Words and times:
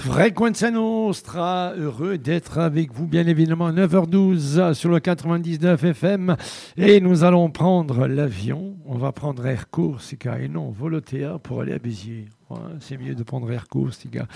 Frequenza 0.00 0.70
Nostra, 0.70 1.74
heureux 1.76 2.16
d'être 2.16 2.56
avec 2.56 2.90
vous, 2.90 3.06
bien 3.06 3.26
évidemment, 3.26 3.70
9h12 3.70 4.72
sur 4.72 4.88
le 4.88 4.98
99 4.98 5.84
FM. 5.84 6.36
Et 6.78 7.02
nous 7.02 7.22
allons 7.22 7.50
prendre 7.50 8.06
l'avion. 8.06 8.76
On 8.86 8.96
va 8.96 9.12
prendre 9.12 9.46
Air 9.46 9.68
Corsica 9.68 10.40
et 10.40 10.48
non 10.48 10.70
Volotea 10.70 11.38
pour 11.38 11.60
aller 11.60 11.74
à 11.74 11.78
Béziers. 11.78 12.30
c'est 12.80 12.96
mieux 12.96 13.14
de 13.14 13.22
prendre 13.22 13.52
Air 13.52 13.68
Corsica 13.68 14.26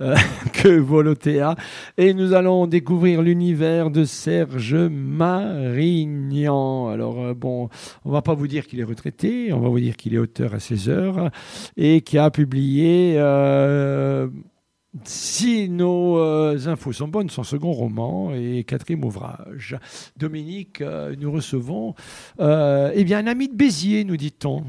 euh, 0.00 0.16
que 0.52 0.76
Volotea. 0.76 1.54
Et 1.96 2.12
nous 2.12 2.32
allons 2.32 2.66
découvrir 2.66 3.22
l'univers 3.22 3.90
de 3.90 4.04
Serge 4.04 4.74
Marignan. 4.74 6.88
Alors, 6.88 7.26
euh, 7.26 7.32
bon, 7.32 7.68
on 8.04 8.10
va 8.10 8.22
pas 8.22 8.34
vous 8.34 8.48
dire 8.48 8.66
qu'il 8.66 8.80
est 8.80 8.84
retraité, 8.84 9.52
on 9.52 9.60
va 9.60 9.68
vous 9.68 9.80
dire 9.80 9.96
qu'il 9.96 10.14
est 10.14 10.18
auteur 10.18 10.52
à 10.52 10.58
16 10.58 10.88
heures 10.88 11.30
et 11.76 12.00
qui 12.00 12.18
a 12.18 12.32
publié. 12.32 13.14
Euh, 13.18 14.26
si 15.04 15.68
nos 15.68 16.18
euh, 16.18 16.58
infos 16.66 16.92
sont 16.92 17.08
bonnes, 17.08 17.30
son 17.30 17.42
second 17.42 17.72
roman 17.72 18.32
et 18.32 18.64
quatrième 18.64 19.04
ouvrage. 19.04 19.76
Dominique, 20.16 20.80
euh, 20.80 21.14
nous 21.18 21.30
recevons 21.30 21.94
euh, 22.40 22.90
eh 22.94 23.04
bien, 23.04 23.18
un 23.18 23.26
ami 23.26 23.48
de 23.48 23.54
Béziers, 23.54 24.04
nous 24.04 24.16
dit-on. 24.16 24.64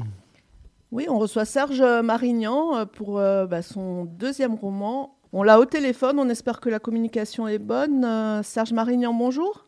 Oui, 0.90 1.06
on 1.08 1.18
reçoit 1.18 1.44
Serge 1.44 1.82
Marignan 1.82 2.86
pour 2.86 3.16
bah, 3.16 3.60
son 3.60 4.04
deuxième 4.04 4.54
roman. 4.54 5.18
On 5.32 5.42
l'a 5.42 5.60
au 5.60 5.66
téléphone, 5.66 6.18
on 6.18 6.30
espère 6.30 6.60
que 6.60 6.70
la 6.70 6.78
communication 6.78 7.46
est 7.46 7.58
bonne. 7.58 8.06
Serge 8.42 8.72
Marignan, 8.72 9.12
bonjour. 9.12 9.66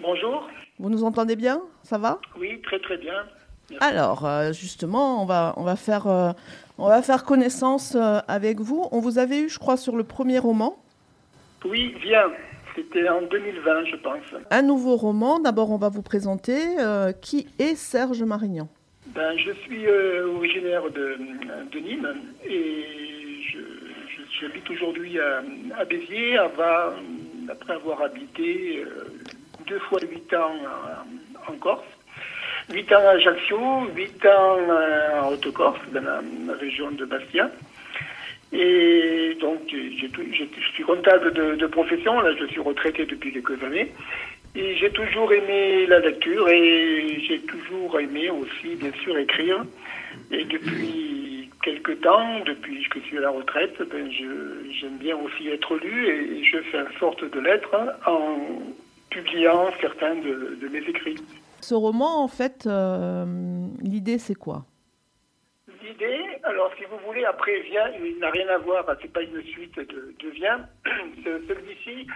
Bonjour. 0.00 0.48
Vous 0.78 0.90
nous 0.90 1.02
entendez 1.02 1.34
bien? 1.34 1.60
Ça 1.82 1.98
va? 1.98 2.20
Oui, 2.38 2.60
très 2.62 2.78
très 2.78 2.98
bien. 2.98 3.24
Alors, 3.80 4.28
justement, 4.52 5.22
on 5.22 5.26
va, 5.26 5.54
on 5.56 5.62
va 5.62 5.76
faire 5.76 6.34
on 6.76 6.88
va 6.88 7.02
faire 7.02 7.24
connaissance 7.24 7.94
euh, 7.94 8.18
avec 8.26 8.58
vous. 8.60 8.88
On 8.90 8.98
vous 8.98 9.18
avait 9.18 9.42
eu, 9.42 9.48
je 9.48 9.58
crois, 9.58 9.76
sur 9.76 9.96
le 9.96 10.02
premier 10.02 10.38
roman. 10.38 10.76
Oui, 11.64 11.94
viens. 12.02 12.32
C'était 12.74 13.08
en 13.08 13.22
2020, 13.22 13.84
je 13.84 13.96
pense. 13.96 14.42
Un 14.50 14.62
nouveau 14.62 14.96
roman. 14.96 15.38
D'abord, 15.38 15.70
on 15.70 15.76
va 15.76 15.88
vous 15.88 16.02
présenter. 16.02 16.58
Euh, 16.80 17.12
qui 17.12 17.46
est 17.60 17.76
Serge 17.76 18.24
Marignan 18.24 18.68
ben, 19.14 19.38
Je 19.38 19.52
suis 19.62 19.86
euh, 19.86 20.34
originaire 20.34 20.90
de, 20.90 21.16
Nîmes 21.78 22.14
et 22.44 22.84
j'habite 24.40 24.68
aujourd'hui 24.70 25.18
à, 25.20 25.84
Béziers 25.84 26.36
après 26.38 27.74
avoir 27.74 28.02
habité 28.02 28.84
deux 29.68 29.78
fois 29.78 30.00
huit 30.00 30.34
ans 30.34 30.56
en 31.48 31.52
Corse. 31.58 31.84
8 32.72 32.92
ans 32.92 33.06
à 33.06 33.10
Ajaccio, 33.10 33.58
8 33.94 34.26
ans 34.26 34.58
en 35.22 35.32
Haute-Corse, 35.32 35.80
dans 35.92 36.02
la, 36.02 36.54
région 36.58 36.90
de 36.92 37.04
Bastia. 37.04 37.50
Et 38.52 39.36
donc, 39.40 39.60
je 39.70 40.62
suis 40.72 40.84
comptable 40.84 41.32
de, 41.32 41.66
profession, 41.66 42.20
là 42.20 42.30
je 42.38 42.46
suis 42.46 42.60
retraité 42.60 43.04
depuis 43.04 43.32
quelques 43.32 43.62
années. 43.62 43.92
Et 44.56 44.76
j'ai 44.76 44.90
toujours 44.90 45.32
aimé 45.32 45.86
la 45.86 45.98
lecture 45.98 46.48
et 46.48 47.20
j'ai 47.26 47.40
toujours 47.40 47.98
aimé 47.98 48.30
aussi, 48.30 48.76
bien 48.76 48.92
sûr, 49.02 49.18
écrire. 49.18 49.64
Et 50.30 50.44
depuis 50.44 51.50
quelques 51.64 52.00
temps, 52.02 52.40
depuis 52.46 52.88
que 52.88 53.00
je 53.00 53.06
suis 53.06 53.18
à 53.18 53.22
la 53.22 53.30
retraite, 53.30 53.76
ben 53.90 54.08
j'aime 54.12 54.98
bien 54.98 55.16
aussi 55.16 55.48
être 55.48 55.74
lu 55.76 56.06
et 56.06 56.44
je 56.44 56.58
fais 56.70 56.78
en 56.78 56.98
sorte 57.00 57.24
de 57.24 57.40
l'être 57.40 57.74
en 58.06 58.38
publiant 59.10 59.70
certains 59.80 60.14
de 60.14 60.68
mes 60.68 60.88
écrits. 60.88 61.16
Ce 61.64 61.74
roman, 61.74 62.22
en 62.22 62.28
fait, 62.28 62.66
euh, 62.66 63.24
l'idée, 63.80 64.18
c'est 64.18 64.34
quoi? 64.34 64.66
L'idée, 65.82 66.20
alors 66.42 66.70
si 66.76 66.84
vous 66.84 66.98
voulez, 67.06 67.24
après 67.24 67.58
Vient, 67.60 67.90
il 68.04 68.18
n'a 68.18 68.28
rien 68.28 68.46
à 68.48 68.58
voir, 68.58 68.84
c'est 69.00 69.10
pas 69.10 69.22
une 69.22 69.42
suite 69.44 69.74
de, 69.78 70.14
de 70.22 70.28
Vient. 70.28 70.68
Celui-ci, 71.24 72.06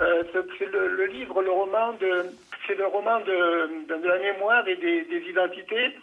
euh, 0.00 0.24
c'est 0.58 0.72
le, 0.72 1.06
livre, 1.06 1.40
le 1.40 1.52
roman 1.52 1.92
de, 2.00 2.24
c'est 2.66 2.74
le 2.74 2.86
roman 2.86 3.20
de, 3.20 3.86
de, 3.86 4.08
la 4.08 4.18
mémoire 4.18 4.66
et 4.66 4.74
des, 4.74 5.22
identités. 5.30 5.94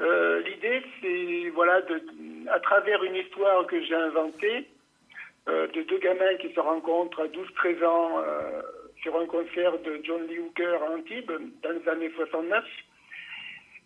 Euh, 0.00 0.40
l'idée, 0.42 0.80
c'est 1.02 1.50
voilà, 1.56 1.80
à 2.52 2.60
travers 2.60 3.02
une 3.02 3.16
histoire 3.16 3.66
que 3.66 3.82
j'ai 3.82 3.96
inventée, 3.96 4.68
de 5.48 5.82
deux 5.82 5.98
gamins 5.98 6.36
qui 6.40 6.54
se 6.54 6.60
rencontrent 6.60 7.20
à 7.20 7.26
12-13 7.26 7.84
ans 7.84 8.22
sur 9.04 9.20
un 9.20 9.26
concert 9.26 9.78
de 9.80 10.00
John 10.02 10.26
Lee 10.26 10.38
Hooker 10.38 10.78
à 10.82 10.90
Antibes 10.90 11.30
dans 11.62 11.70
les 11.70 11.88
années 11.90 12.10
69. 12.16 12.64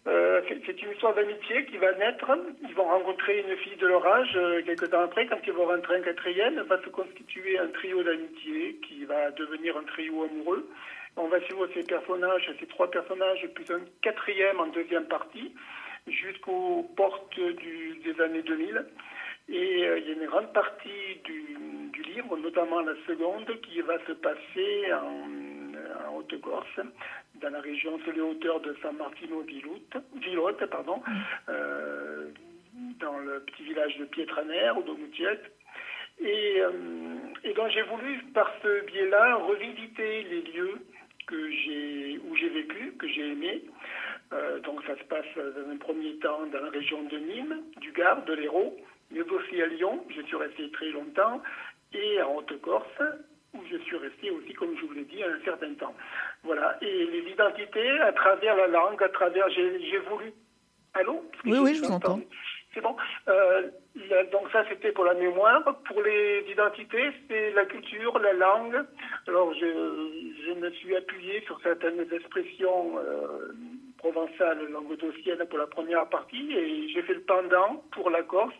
Euh, 0.06 0.40
c'est 0.64 0.80
une 0.80 0.92
histoire 0.92 1.12
d'amitié 1.14 1.66
qui 1.66 1.76
va 1.76 1.92
naître. 1.94 2.30
Ils 2.62 2.74
vont 2.74 2.84
rencontrer 2.84 3.40
une 3.40 3.56
fille 3.56 3.76
de 3.76 3.86
leur 3.88 4.06
âge 4.06 4.30
euh, 4.36 4.62
quelques 4.62 4.88
temps 4.90 5.02
après. 5.02 5.26
Quand 5.26 5.40
ils 5.44 5.52
vont 5.52 5.66
rentrer 5.66 5.98
en 5.98 6.02
quatrième, 6.02 6.60
va 6.62 6.80
se 6.82 6.88
constituer 6.88 7.58
un 7.58 7.66
trio 7.66 8.02
d'amitié 8.04 8.78
qui 8.86 9.04
va 9.06 9.32
devenir 9.32 9.76
un 9.76 9.82
trio 9.82 10.22
amoureux. 10.22 10.70
On 11.16 11.26
va 11.26 11.40
suivre 11.40 11.68
ces 11.74 11.82
personnages, 11.82 12.48
ces 12.60 12.66
trois 12.66 12.88
personnages, 12.88 13.44
plus 13.54 13.68
un 13.74 13.80
quatrième 14.00 14.60
en 14.60 14.68
deuxième 14.68 15.06
partie, 15.06 15.52
jusqu'aux 16.06 16.88
portes 16.96 17.40
des 17.40 18.20
années 18.22 18.42
2000. 18.42 18.86
Et 19.48 19.86
euh, 19.86 19.98
il 19.98 20.06
y 20.06 20.10
a 20.10 20.12
une 20.12 20.26
grande 20.26 20.52
partie 20.52 21.20
du, 21.24 21.56
livre, 22.14 22.36
notamment 22.36 22.80
la 22.80 22.94
seconde, 23.06 23.60
qui 23.62 23.80
va 23.82 23.98
se 24.06 24.12
passer 24.12 24.92
en, 24.92 26.16
Haute-Corse, 26.16 26.80
dans 27.40 27.50
la 27.50 27.60
région, 27.60 27.98
sur 28.00 28.12
les 28.12 28.20
hauteurs 28.20 28.60
de 28.60 28.74
San 28.82 28.96
Martino 28.96 29.42
Villotte, 29.42 30.66
pardon, 30.70 31.02
euh, 31.48 32.28
dans 33.00 33.18
le 33.18 33.40
petit 33.40 33.64
village 33.64 33.96
de 33.98 34.04
Pietraner 34.06 34.70
ou 34.76 34.82
de 34.82 34.92
Et, 36.20 36.60
euh, 36.60 36.72
et 37.44 37.52
donc 37.52 37.70
j'ai 37.70 37.82
voulu, 37.82 38.22
par 38.32 38.50
ce 38.62 38.84
biais-là, 38.86 39.36
revisiter 39.36 40.22
les 40.24 40.42
lieux 40.52 40.78
que 41.26 41.50
j'ai, 41.50 42.20
où 42.24 42.34
j'ai 42.36 42.48
vécu, 42.48 42.92
que 42.98 43.06
j'ai 43.08 43.32
aimé. 43.32 43.62
donc 44.64 44.82
ça 44.86 44.96
se 44.96 45.04
passe 45.04 45.26
dans 45.36 45.70
un 45.70 45.76
premier 45.76 46.16
temps 46.18 46.46
dans 46.46 46.60
la 46.60 46.70
région 46.70 47.02
de 47.02 47.18
Nîmes, 47.18 47.62
du 47.80 47.92
Gard, 47.92 48.24
de 48.24 48.34
l'Hérault, 48.34 48.76
mais 49.10 49.20
aussi 49.20 49.62
à 49.62 49.66
Lyon, 49.66 50.04
je 50.08 50.22
suis 50.22 50.36
resté 50.36 50.70
très 50.70 50.90
longtemps, 50.90 51.42
et 51.92 52.22
en 52.22 52.36
Haute-Corse, 52.36 53.02
où 53.54 53.60
je 53.70 53.78
suis 53.78 53.96
resté 53.96 54.30
aussi, 54.30 54.52
comme 54.54 54.76
je 54.76 54.84
vous 54.84 54.92
l'ai 54.92 55.04
dit, 55.04 55.22
un 55.22 55.40
certain 55.44 55.72
temps. 55.74 55.94
Voilà. 56.42 56.76
Et 56.82 57.06
les 57.06 57.30
identités, 57.30 57.90
à 58.00 58.12
travers 58.12 58.56
la 58.56 58.66
langue, 58.66 59.02
à 59.02 59.08
travers. 59.08 59.48
J'ai 59.50 59.98
voulu. 60.10 60.32
Allô? 60.94 61.24
Oui, 61.44 61.58
oui, 61.58 61.74
je 61.74 61.82
vous 61.82 61.92
entends. 61.92 62.20
C'est 62.74 62.82
bon. 62.82 62.94
Euh, 63.28 63.70
donc, 64.30 64.50
ça, 64.52 64.64
c'était 64.68 64.92
pour 64.92 65.04
la 65.04 65.14
mémoire. 65.14 65.64
Pour 65.86 66.02
les 66.02 66.44
identités, 66.50 67.10
c'est 67.26 67.52
la 67.52 67.64
culture, 67.64 68.18
la 68.18 68.34
langue. 68.34 68.84
Alors, 69.26 69.54
je, 69.54 69.66
je 70.46 70.52
me 70.52 70.70
suis 70.72 70.94
appuyé 70.94 71.40
sur 71.46 71.58
certaines 71.62 72.06
expressions. 72.12 72.98
Euh, 72.98 73.52
provençales 73.98 74.64
languedociennes 74.70 75.44
pour 75.48 75.58
la 75.58 75.66
première 75.66 76.08
partie 76.08 76.52
et 76.52 76.88
j'ai 76.88 77.02
fait 77.02 77.14
le 77.14 77.20
pendant 77.22 77.82
pour 77.90 78.10
la 78.10 78.22
Corse 78.22 78.54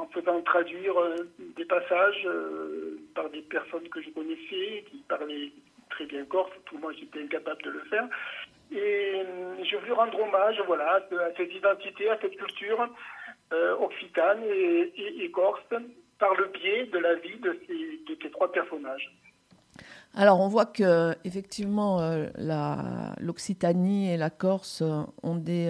en 0.00 0.06
faisant 0.08 0.40
traduire 0.42 0.98
euh, 0.98 1.16
des 1.56 1.64
passages 1.64 2.24
euh, 2.24 2.98
par 3.14 3.28
des 3.30 3.42
personnes 3.42 3.88
que 3.88 4.00
je 4.00 4.10
connaissais, 4.10 4.84
qui 4.90 5.04
parlaient 5.08 5.52
très 5.90 6.06
bien 6.06 6.24
corse, 6.24 6.50
tout 6.64 6.78
moi 6.78 6.92
j'étais 6.98 7.22
incapable 7.22 7.62
de 7.62 7.70
le 7.70 7.80
faire. 7.90 8.08
Et 8.72 8.76
euh, 8.78 9.64
je 9.64 9.76
voulais 9.76 9.92
rendre 9.92 10.18
hommage 10.20 10.60
voilà, 10.66 10.96
à 10.96 11.36
cette 11.36 11.52
identité, 11.52 12.08
à 12.08 12.18
cette 12.20 12.36
culture 12.36 12.88
occitane 13.80 14.44
et, 14.44 15.28
corse 15.32 15.60
par 16.20 16.34
le 16.36 16.46
biais 16.46 16.86
de 16.86 16.98
la 16.98 17.16
vie 17.16 17.36
de 17.38 17.58
ces, 17.66 18.30
trois 18.30 18.52
personnages. 18.52 19.12
Alors 20.14 20.40
on 20.40 20.46
voit 20.46 20.66
que 20.66 21.12
effectivement 21.24 21.98
l'Occitanie 23.18 24.12
et 24.12 24.16
la 24.16 24.30
Corse 24.30 24.84
ont 25.24 25.34
des 25.34 25.68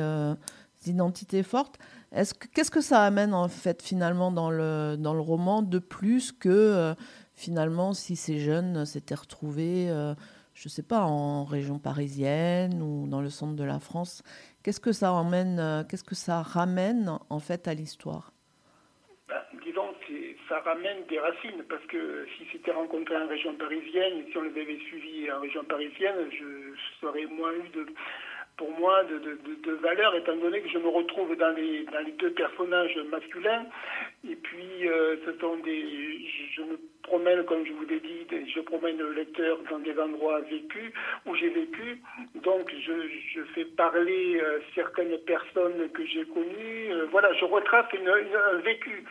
identités 0.86 1.42
fortes. 1.42 1.78
Qu'est-ce 2.12 2.70
que 2.72 2.80
ça 2.80 3.02
amène 3.02 3.34
en 3.34 3.48
fait 3.48 3.82
finalement 3.82 4.32
dans 4.32 4.50
le, 4.50 4.96
dans 4.96 5.14
le 5.14 5.20
roman 5.20 5.62
de 5.62 5.78
plus 5.78 6.32
que 6.32 6.48
euh, 6.48 6.94
finalement 7.34 7.92
si 7.92 8.16
ces 8.16 8.40
jeunes 8.40 8.84
s'étaient 8.84 9.14
retrouvés, 9.14 9.88
euh, 9.90 10.14
je 10.54 10.66
ne 10.66 10.70
sais 10.70 10.82
pas, 10.82 11.02
en 11.02 11.44
région 11.44 11.78
parisienne 11.78 12.82
ou 12.82 13.06
dans 13.06 13.20
le 13.20 13.30
centre 13.30 13.54
de 13.54 13.62
la 13.62 13.78
France? 13.78 14.24
Qu'est-ce 14.64 14.80
que 14.80 14.90
ça 14.90 15.12
emmène, 15.12 15.60
euh, 15.60 15.84
qu'est-ce 15.88 16.02
que 16.02 16.16
ça 16.16 16.42
ramène 16.42 17.16
en 17.30 17.38
fait 17.38 17.68
à 17.68 17.74
l'histoire? 17.74 18.32
Ben, 19.28 19.40
Disons 19.64 19.94
que 20.06 20.14
ça 20.48 20.58
ramène 20.60 21.06
des 21.08 21.20
racines 21.20 21.62
parce 21.68 21.84
que 21.86 22.26
si 22.36 22.44
c'était 22.50 22.72
rencontré 22.72 23.16
en 23.16 23.28
région 23.28 23.54
parisienne, 23.54 24.24
si 24.32 24.36
on 24.36 24.42
les 24.42 24.60
avait 24.60 24.80
suivis 24.88 25.30
en 25.30 25.40
région 25.40 25.62
parisienne, 25.62 26.28
je 26.32 26.74
serais 27.00 27.26
moins 27.26 27.52
eu 27.52 27.68
de 27.68 27.86
pour 28.60 28.70
moi 28.78 29.02
de, 29.04 29.16
de, 29.18 29.72
valeur, 29.80 30.14
étant 30.16 30.36
donné 30.36 30.60
que 30.60 30.68
je 30.68 30.76
me 30.76 30.88
retrouve 30.88 31.34
dans 31.34 31.56
les, 31.56 31.84
dans 31.84 32.00
les 32.04 32.12
deux 32.12 32.30
personnages 32.32 32.94
masculins. 33.10 33.64
Et 34.28 34.36
puis, 34.36 34.86
euh, 34.86 35.16
ce 35.24 35.32
sont 35.40 35.56
des, 35.64 35.82
je, 36.54 36.60
me 36.60 36.78
promène, 37.02 37.42
comme 37.46 37.64
je 37.64 37.72
vous 37.72 37.86
l'ai 37.86 38.00
dit, 38.00 38.26
je 38.54 38.60
promène 38.60 38.98
le 38.98 39.14
lecteur 39.14 39.60
dans 39.70 39.78
des 39.78 39.98
endroits 39.98 40.40
vécus, 40.42 40.92
où 41.24 41.34
j'ai 41.36 41.48
vécu. 41.48 42.02
Donc, 42.34 42.70
je, 42.70 42.92
je 43.34 43.40
fais 43.54 43.64
parler 43.64 44.38
euh, 44.42 44.58
certaines 44.74 45.16
personnes 45.20 45.88
que 45.94 46.04
j'ai 46.04 46.26
connues. 46.26 46.92
Euh, 46.92 47.06
voilà, 47.10 47.32
je 47.32 47.46
retrace 47.46 47.86
une, 47.94 48.10
un 48.10 48.58
vécu 48.58 49.04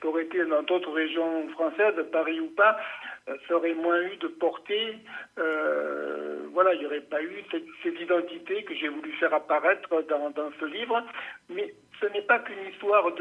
ça 0.00 0.08
aurait 0.08 0.24
été 0.24 0.44
dans 0.44 0.62
d'autres 0.62 0.92
régions 0.92 1.48
françaises, 1.50 1.94
Paris 2.12 2.40
ou 2.40 2.48
pas, 2.48 2.78
ça 3.26 3.54
aurait 3.54 3.74
moins 3.74 4.00
eu 4.02 4.16
de 4.16 4.28
portée. 4.28 4.96
voilà, 5.36 6.74
il 6.74 6.80
n'y 6.80 6.86
aurait 6.86 7.00
pas 7.00 7.22
eu 7.22 7.44
cette, 7.50 7.66
cette 7.82 8.00
identité 8.00 8.64
que 8.64 8.74
j'ai 8.74 8.88
voulu 8.88 9.12
faire 9.12 9.34
apparaître 9.34 9.88
dans, 10.08 10.50
ce 10.58 10.64
livre. 10.64 11.02
Mais 11.48 11.74
ce 12.00 12.06
n'est 12.06 12.22
pas 12.22 12.38
qu'une 12.38 12.66
histoire 12.72 13.12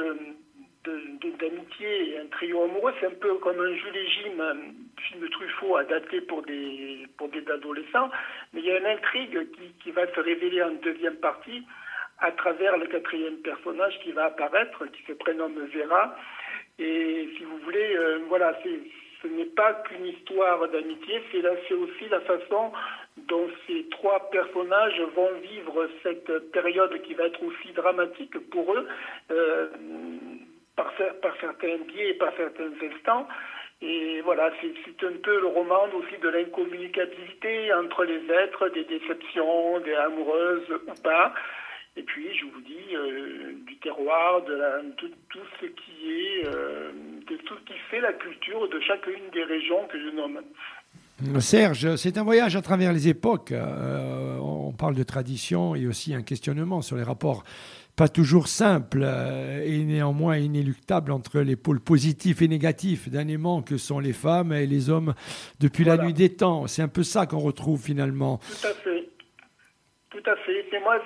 d'amitié 1.40 2.14
et 2.14 2.20
un 2.20 2.28
trio 2.28 2.64
amoureux, 2.64 2.94
c'est 3.00 3.08
un 3.08 3.20
peu 3.20 3.36
comme 3.36 3.60
un 3.60 3.76
Jules 3.76 3.98
et 3.98 4.08
Jim, 4.08 4.40
un 4.40 4.56
film 5.02 5.22
de 5.22 5.28
Truffaut 5.28 5.76
adapté 5.78 6.22
pour 6.22 6.42
des, 6.44 7.06
pour 7.18 7.30
des 7.30 7.46
adolescents, 7.52 8.10
mais 8.54 8.62
il 8.62 8.68
y 8.68 8.72
a 8.72 8.80
une 8.80 8.86
intrigue 8.86 9.52
qui, 9.52 9.74
qui 9.84 9.92
va 9.92 10.08
se 10.08 10.20
révéler 10.20 10.64
en 10.64 10.72
deuxième 10.72 11.18
partie 11.18 11.64
à 12.22 12.32
travers 12.32 12.78
le 12.78 12.88
quatrième 12.88 13.38
personnage 13.38 13.98
qui 14.04 14.12
va 14.12 14.26
apparaître, 14.26 14.86
qui 14.88 15.04
se 15.04 15.14
prénomme 15.14 15.56
Vera. 15.74 16.16
Et 16.80 17.30
si 17.38 17.44
vous 17.44 17.58
voulez, 17.60 17.96
euh, 17.96 18.20
voilà, 18.28 18.58
ce 18.64 19.28
n'est 19.28 19.46
pas 19.46 19.74
qu'une 19.74 20.06
histoire 20.06 20.68
d'amitié, 20.70 21.22
c'est 21.32 21.74
aussi 21.74 22.10
la 22.10 22.22
façon 22.22 22.72
dont 23.28 23.50
ces 23.68 23.86
trois 23.90 24.30
personnages 24.30 25.02
vont 25.16 25.32
vivre 25.42 25.90
cette 26.04 26.52
période 26.52 27.02
qui 27.02 27.14
va 27.14 27.26
être 27.26 27.44
aussi 27.44 27.74
dramatique 27.74 28.38
pour 28.50 28.74
eux. 28.74 28.88
Euh, 29.32 29.68
par, 31.22 31.36
certains 31.40 31.78
biais 31.88 32.10
et 32.10 32.14
par 32.16 32.32
certains 32.38 32.72
instants. 32.82 33.28
Et 33.82 34.22
voilà, 34.22 34.52
c'est 34.62 35.06
un 35.06 35.18
peu 35.24 35.40
le 35.40 35.48
roman 35.48 35.86
aussi 35.94 36.18
de 36.22 36.30
l'incommunicabilité 36.30 37.74
entre 37.74 38.04
les 38.04 38.22
êtres, 38.32 38.70
des 38.70 38.84
déceptions, 38.84 39.80
des 39.80 39.96
amoureuses 39.96 40.70
ou 40.88 41.02
pas. 41.02 41.34
Et 41.96 42.04
puis, 42.04 42.28
je 42.38 42.46
vous 42.46 42.62
dis, 42.62 42.96
euh, 42.96 43.54
du 43.66 43.78
terroir, 43.78 44.44
de, 44.44 45.12
tout 45.30 45.40
ce 45.60 45.66
qui 45.66 46.12
est, 46.12 46.46
euh, 46.46 46.92
de 47.28 47.36
tout 47.38 47.56
ce 47.56 47.74
qui 47.74 47.80
fait 47.90 48.00
la 48.00 48.14
culture 48.14 48.70
de 48.70 48.80
chacune 48.80 49.30
des 49.34 49.44
régions 49.44 49.88
que 49.88 50.00
je 50.00 50.16
nomme. 50.16 50.40
Serge, 51.40 51.98
c'est 51.98 52.18
un 52.18 52.24
voyage 52.24 52.56
à 52.56 52.62
travers 52.62 52.94
les 52.94 53.10
époques. 53.10 53.52
Euh, 53.52 54.38
on 54.38 54.72
parle 54.72 54.96
de 54.96 55.04
tradition 55.04 55.76
et 55.76 55.86
aussi 55.86 56.14
un 56.14 56.22
questionnement 56.22 56.82
sur 56.82 56.96
les 56.96 57.04
rapports 57.04 57.44
pas 58.00 58.08
toujours 58.08 58.48
simple 58.48 59.02
euh, 59.04 59.62
et 59.62 59.84
néanmoins 59.84 60.38
inéluctable 60.38 61.12
entre 61.12 61.42
les 61.42 61.58
pôles 61.58 61.82
positifs 61.82 62.42
et 62.42 62.48
négatifs 62.48 63.10
d'un 63.10 63.28
aimant 63.28 63.62
que 63.62 63.76
sont 63.76 64.00
les 64.00 64.14
femmes 64.14 64.54
et 64.54 64.66
les 64.66 64.90
hommes 64.90 65.14
depuis 65.60 65.84
la 65.84 65.98
nuit 65.98 66.14
des 66.14 66.34
temps. 66.34 66.66
C'est 66.68 66.82
un 66.82 66.88
peu 66.88 67.04
ça 67.04 67.26
qu'on 67.26 67.40
retrouve 67.40 67.84
finalement. 67.84 68.38
Tout 68.38 68.68
à 68.68 68.74
fait. 68.76 69.10
Tout 70.12 70.24
à 70.26 70.36
fait. 70.38 70.66
C'est 70.72 70.80
moi, 70.80 70.98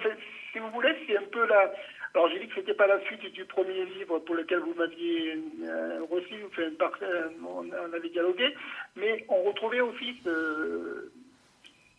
si 0.53 0.59
vous 0.59 0.69
voulez, 0.69 0.95
c'est 1.05 1.17
un 1.17 1.25
peu 1.31 1.45
la. 1.47 1.73
Alors 2.13 2.29
j'ai 2.29 2.39
dit 2.39 2.47
que 2.47 2.55
c'était 2.55 2.75
pas 2.75 2.85
la 2.85 3.01
suite 3.01 3.25
du 3.33 3.43
premier 3.45 3.85
livre 3.85 4.19
pour 4.19 4.35
lequel 4.35 4.59
vous 4.59 4.75
m'aviez 4.75 5.35
euh, 5.63 5.99
reçu, 6.11 6.35
euh, 6.59 7.29
on 7.43 7.93
avait 7.93 8.09
dialogué, 8.09 8.53
mais 8.95 9.25
on 9.29 9.41
retrouvait 9.41 9.81
aussi 9.81 10.21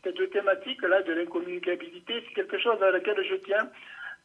cette 0.04 0.30
thématique-là 0.30 1.02
de 1.02 1.14
l'incommunicabilité. 1.14 2.22
C'est 2.28 2.34
quelque 2.34 2.58
chose 2.58 2.80
à 2.80 2.92
laquelle 2.92 3.24
je 3.28 3.34
tiens 3.34 3.68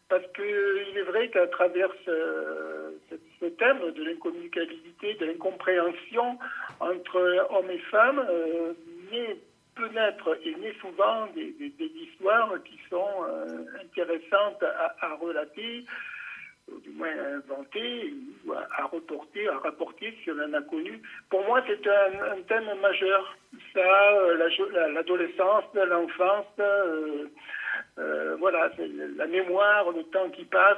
parce 0.09 0.25
qu'il 0.33 0.97
est 0.97 1.03
vrai 1.03 1.29
qu'à 1.29 1.47
travers 1.47 1.89
ce, 2.05 3.45
thème 3.57 3.91
de 3.91 4.03
l'incommunicabilité, 4.03 5.13
de 5.15 5.25
l'incompréhension 5.25 6.37
entre 6.79 7.47
hommes 7.51 7.69
et 7.69 7.79
femmes, 7.79 8.25
euh, 8.29 8.73
peut 9.11 9.37
naître 9.94 10.38
et 10.44 10.56
naît 10.56 10.75
souvent 10.81 11.27
des, 11.36 11.54
histoires 11.80 12.54
qui 12.63 12.80
sont 12.89 13.24
euh, 13.27 13.66
intéressantes 13.81 14.63
à, 14.63 15.16
relater, 15.16 15.86
ou 16.68 16.80
du 16.81 16.89
moins 16.92 17.10
à 17.10 17.36
inventer, 17.38 18.13
ou 18.45 18.54
à, 18.54 18.86
reporter, 18.86 19.48
à 19.48 19.57
rapporter 19.60 20.18
si 20.24 20.31
on 20.31 20.39
en 20.39 20.54
a 20.54 20.62
connu. 20.62 21.01
Pour 21.30 21.44
moi, 21.45 21.63
c'est 21.68 21.88
un, 21.88 22.42
thème 22.48 22.69
majeur. 22.81 23.38
Ça, 23.74 24.13
euh, 24.13 24.89
l'adolescence, 24.94 25.66
l'enfance. 25.74 26.45
Euh, 27.98 28.36
voilà, 28.39 28.71
la 29.18 29.27
mémoire, 29.27 29.92
le 29.92 30.04
temps 30.04 30.30
qui 30.30 30.45
passe. 30.45 30.77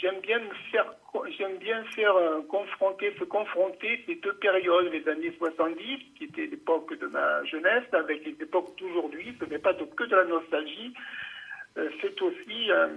J'aime 0.00 0.20
bien 0.20 0.38
me 0.38 0.54
faire, 0.70 0.92
j'aime 1.36 1.58
bien 1.58 1.82
faire 1.94 2.14
euh, 2.14 2.42
confronter, 2.42 3.14
se 3.18 3.24
confronter 3.24 4.02
ces 4.06 4.16
deux 4.16 4.34
périodes, 4.34 4.92
les 4.92 5.06
années 5.08 5.32
70, 5.38 5.98
qui 6.16 6.24
étaient 6.24 6.46
l'époque 6.46 6.98
de 6.98 7.06
ma 7.06 7.44
jeunesse, 7.44 7.84
avec 7.92 8.24
les 8.24 8.36
époques 8.40 8.78
d'aujourd'hui. 8.78 9.34
Ce 9.40 9.44
n'est 9.46 9.58
pas 9.58 9.74
que 9.74 10.04
de 10.04 10.16
la 10.16 10.24
nostalgie. 10.24 10.94
Euh, 11.78 11.88
c'est 12.00 12.20
aussi 12.22 12.70
un 12.70 12.88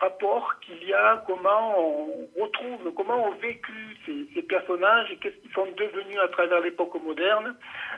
rapport 0.00 0.54
qu'il 0.60 0.88
y 0.88 0.92
a, 0.94 1.22
comment 1.26 1.78
on 1.78 2.42
retrouve, 2.42 2.92
comment 2.96 3.28
ont 3.28 3.34
vécu 3.40 3.72
ces, 4.06 4.42
personnages 4.42 5.10
et 5.12 5.16
qu'est-ce 5.16 5.36
qu'ils 5.36 5.52
sont 5.52 5.66
devenus 5.76 6.18
à 6.24 6.28
travers 6.28 6.60
l'époque 6.60 6.94
moderne 7.04 7.54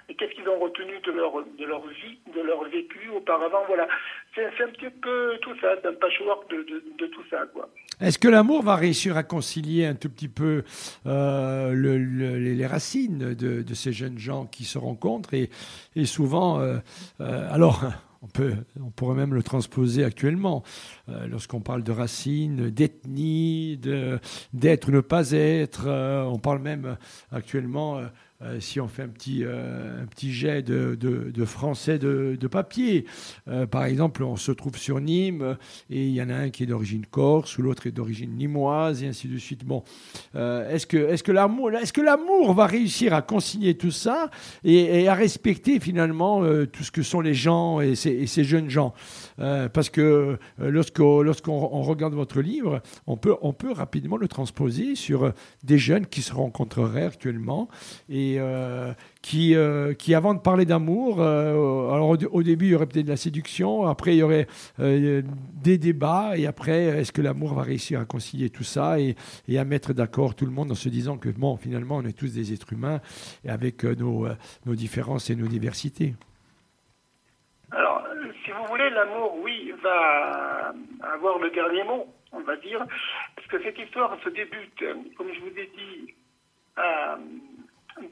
et 0.08 0.14
qu'est-ce 0.14 0.32
qu'ils 0.34 0.49
ont 0.49 0.58
retenu 0.58 0.99
de 1.00 1.12
leur, 1.12 1.32
de 1.58 1.64
leur 1.64 1.87
vie, 1.87 2.19
de 2.34 2.40
leur 2.43 2.64
vécu 2.64 3.08
auparavant. 3.17 3.64
Voilà, 3.69 3.87
c'est 4.34 4.44
un 4.44 4.69
petit 4.69 4.90
peu 4.90 5.38
tout 5.40 5.55
ça, 5.61 5.75
c'est 5.81 5.88
un 5.88 5.94
patchwork 5.94 6.50
de, 6.50 6.82
de, 6.99 7.06
tout 7.06 7.23
ça. 7.31 7.46
quoi. 7.55 7.69
Est-ce 8.00 8.19
que 8.19 8.29
l'amour 8.29 8.62
va 8.62 8.76
réussir 8.76 9.17
à 9.17 9.23
concilier 9.23 9.87
un 9.87 9.94
tout 9.94 10.11
petit 10.11 10.29
peu 10.29 10.64
euh, 11.06 11.73
le, 11.73 11.96
les 11.96 12.67
racines 12.67 13.34
de, 13.34 13.75
ces 13.75 13.93
jeunes 13.93 14.19
gens 14.19 14.46
qui 14.46 14.64
se 14.64 14.79
rencontrent 14.79 15.34
et, 15.34 15.49
souvent, 16.05 16.61
euh, 16.61 16.79
euh, 17.20 17.49
alors 17.52 17.81
on, 18.22 18.90
pourrait 18.90 19.16
même 19.16 19.34
le 19.34 19.42
transposer 19.42 20.04
actuellement. 20.04 20.62
Euh, 21.08 21.26
lorsqu'on 21.26 21.60
parle 21.60 21.82
de 21.82 21.92
racines, 21.92 22.70
d'ethnie, 22.70 23.78
d'être 24.52 24.88
ou 24.88 24.92
ne 24.92 25.00
pas 25.00 25.32
être, 25.32 25.84
euh, 25.86 26.22
on 26.24 26.38
parle 26.38 26.60
même 26.60 26.96
actuellement 27.30 28.00
euh, 28.44 28.58
si 28.60 28.80
on 28.80 28.88
fait 28.88 29.02
un 29.02 29.08
petit, 29.08 29.44
euh, 29.44 30.04
jet 30.20 30.62
de, 30.62 31.44
français 31.44 31.98
de, 31.98 32.46
papier. 32.46 33.06
Euh, 33.48 33.66
par 33.66 33.84
exemple, 33.84 34.24
on 34.24 34.36
se 34.36 34.52
trouve 34.52 34.76
sur 34.76 35.00
Nîmes 35.00 35.56
et 35.90 36.06
il 36.06 36.12
y 36.12 36.22
en 36.22 36.28
a 36.28 36.34
un 36.34 36.50
qui 36.50 36.64
est 36.64 36.66
d'origine 36.66 37.06
corse 37.06 37.56
ou 37.58 37.62
l'autre 37.62 37.86
est 37.86 37.92
d'origine 37.92 38.36
nimoise 38.36 39.02
et 39.02 39.06
ainsi 39.06 39.28
de 39.28 39.38
suite. 39.38 39.64
Bon, 39.64 39.84
est-ce 40.34 40.86
que, 40.86 41.32
l'amour, 41.32 42.54
va 42.54 42.66
réussir 42.66 43.14
à 43.14 43.22
consigner 43.22 43.74
tout 43.74 43.90
ça 43.90 44.30
et, 44.64 45.08
à 45.08 45.14
respecter 45.14 45.80
finalement 45.80 46.42
tout 46.66 46.82
ce 46.82 46.90
que 46.90 47.02
sont 47.02 47.20
les 47.20 47.34
gens 47.34 47.80
et 47.80 47.94
ces 47.94 48.44
jeunes 48.44 48.70
gens? 48.70 48.94
Parce 49.72 49.90
que 49.90 50.38
lorsqu'on, 50.58 51.22
lorsqu'on 51.22 51.82
regarde 51.82 52.14
votre 52.14 52.40
livre, 52.40 52.81
on 53.06 53.17
peut, 53.17 53.72
rapidement 53.72 54.17
le 54.17 54.28
transposer 54.28 54.94
sur 54.94 55.32
des 55.64 55.78
jeunes 55.78 56.06
qui 56.06 56.22
se 56.22 56.32
rencontreraient 56.32 57.06
actuellement 57.06 57.69
et 58.08 58.36
euh, 58.38 58.93
qui, 59.22 59.55
euh, 59.55 59.94
avant 60.14 60.34
de 60.34 60.40
parler 60.40 60.64
d'amour, 60.64 61.20
euh, 61.20 61.90
alors 61.93 62.17
au, 62.31 62.43
début, 62.43 62.67
il 62.67 62.70
y 62.72 62.74
aurait 62.74 62.86
peut-être 62.86 63.06
de 63.06 63.10
la 63.10 63.17
séduction, 63.17 63.86
après, 63.86 64.14
il 64.17 64.19
y 64.19 64.22
aurait 64.22 64.46
des 64.78 65.78
débats, 65.78 66.36
et 66.36 66.46
après, 66.46 66.84
est-ce 67.00 67.12
que 67.12 67.22
l'amour 67.22 67.55
va 67.55 67.62
réussir 67.62 68.00
à 68.00 68.05
concilier 68.05 68.50
tout 68.50 68.64
ça 68.64 68.98
et, 69.00 69.17
à 69.56 69.64
mettre 69.64 69.93
d'accord 69.93 70.34
tout 70.34 70.46
le 70.46 70.50
monde 70.50 70.72
en 70.72 70.74
se 70.74 70.88
disant 70.88 71.19
que, 71.19 71.28
bon, 71.28 71.56
finalement, 71.56 71.96
on 71.96 72.05
est 72.05 72.12
tous 72.12 72.34
des 72.34 72.52
êtres 72.52 72.72
humains, 72.72 73.00
avec 73.46 73.84
nos, 73.84 74.26
différences 74.67 75.31
et 75.31 75.36
nos 75.36 75.46
diversités? 75.46 76.14
Si 78.52 78.58
vous 78.58 78.66
voulez, 78.66 78.90
l'amour, 78.90 79.38
oui, 79.42 79.72
va 79.82 80.74
avoir 81.14 81.38
le 81.38 81.50
dernier 81.50 81.84
mot, 81.84 82.06
on 82.32 82.40
va 82.40 82.56
dire, 82.56 82.84
parce 83.36 83.48
que 83.48 83.62
cette 83.62 83.78
histoire 83.78 84.16
se 84.22 84.28
débute, 84.30 84.84
comme 85.16 85.32
je 85.32 85.40
vous 85.40 85.58
ai 85.58 85.70
dit, 85.76 86.14
à 86.76 87.18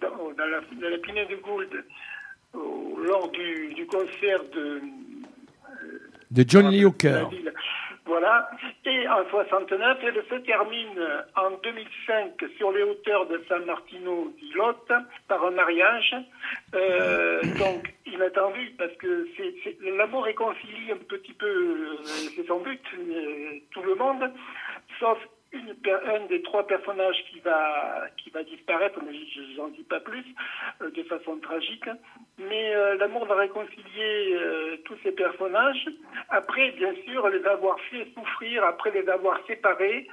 dans, 0.00 0.30
la, 0.36 0.60
dans 0.60 0.88
la 0.90 0.98
Pinée 0.98 1.26
de 1.26 1.36
Gould, 1.36 1.84
lors 2.54 3.30
du, 3.30 3.74
du, 3.74 3.86
concert 3.86 4.42
de, 4.54 4.80
de 6.30 6.44
John 6.46 6.68
Lee 6.68 6.84
Hooker. 6.84 7.28
Voilà. 8.10 8.50
Et 8.86 9.06
en 9.06 9.24
69, 9.30 9.98
elle 10.02 10.24
se 10.28 10.34
termine 10.44 11.00
en 11.36 11.52
2005 11.62 12.44
sur 12.58 12.72
les 12.72 12.82
hauteurs 12.82 13.26
de 13.26 13.40
San 13.48 13.64
Martino 13.64 14.34
di 14.36 14.52
Lotte 14.52 14.92
par 15.28 15.44
un 15.44 15.52
mariage. 15.52 16.16
Euh, 16.74 17.40
donc, 17.60 17.94
inattendu, 18.06 18.74
parce 18.76 18.92
que 18.94 19.28
l'amour 19.96 20.24
réconcilie 20.24 20.90
un 20.90 20.96
petit 20.96 21.34
peu, 21.34 21.46
euh, 21.46 22.02
c'est 22.02 22.44
son 22.48 22.58
but, 22.58 22.82
euh, 22.98 23.60
tout 23.70 23.82
le 23.82 23.94
monde, 23.94 24.28
sauf 24.98 25.18
une, 25.52 25.74
un 26.06 26.26
des 26.26 26.42
trois 26.42 26.66
personnages 26.66 27.24
qui 27.30 27.40
va, 27.40 28.06
qui 28.16 28.30
va 28.30 28.42
disparaître, 28.44 29.00
mais 29.04 29.12
je 29.12 29.56
n'en 29.56 29.68
dis 29.68 29.82
pas 29.82 30.00
plus, 30.00 30.24
euh, 30.80 30.90
de 30.90 31.02
façon 31.04 31.38
tragique. 31.38 31.88
Mais 32.38 32.74
euh, 32.74 32.96
l'amour 32.96 33.26
va 33.26 33.36
réconcilier 33.36 34.34
euh, 34.34 34.76
tous 34.84 34.96
ces 35.02 35.12
personnages, 35.12 35.88
après, 36.28 36.70
bien 36.72 36.94
sûr, 37.06 37.28
les 37.28 37.44
avoir 37.46 37.78
fait 37.80 38.06
souffrir, 38.14 38.64
après 38.64 38.90
les 38.92 39.08
avoir 39.08 39.38
séparés, 39.46 40.06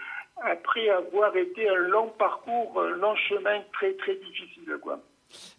après 0.44 0.90
avoir 0.90 1.36
été 1.36 1.68
un 1.70 1.76
long 1.76 2.10
parcours, 2.10 2.82
un 2.82 2.90
long 2.98 3.16
chemin 3.16 3.62
très, 3.74 3.94
très 3.94 4.16
difficile, 4.16 4.78
quoi. 4.82 5.00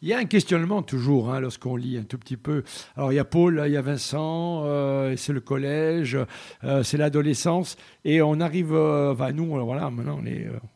Il 0.03 0.09
y 0.09 0.13
a 0.13 0.19
un 0.19 0.25
questionnement 0.25 0.83
toujours 0.83 1.31
hein, 1.31 1.41
lorsqu'on 1.41 1.77
lit 1.77 1.99
un 1.99 2.03
tout 2.03 2.19
petit 2.19 2.37
peu. 2.37 2.63
Alors 2.97 3.13
il 3.13 3.17
y 3.17 3.19
a 3.19 3.25
Paul, 3.25 3.63
il 3.67 3.73
y 3.73 3.77
a 3.77 3.83
Vincent, 3.83 4.63
euh, 4.65 5.17
c'est 5.17 5.33
le 5.33 5.41
collège, 5.41 6.17
euh, 6.65 6.83
c'est 6.83 6.97
l'adolescence, 6.97 7.77
et 8.05 8.23
on 8.23 8.41
arrive, 8.41 8.73
euh, 8.73 9.15
nous, 9.33 9.47
voilà, 9.47 9.91
maintenant 9.91 10.21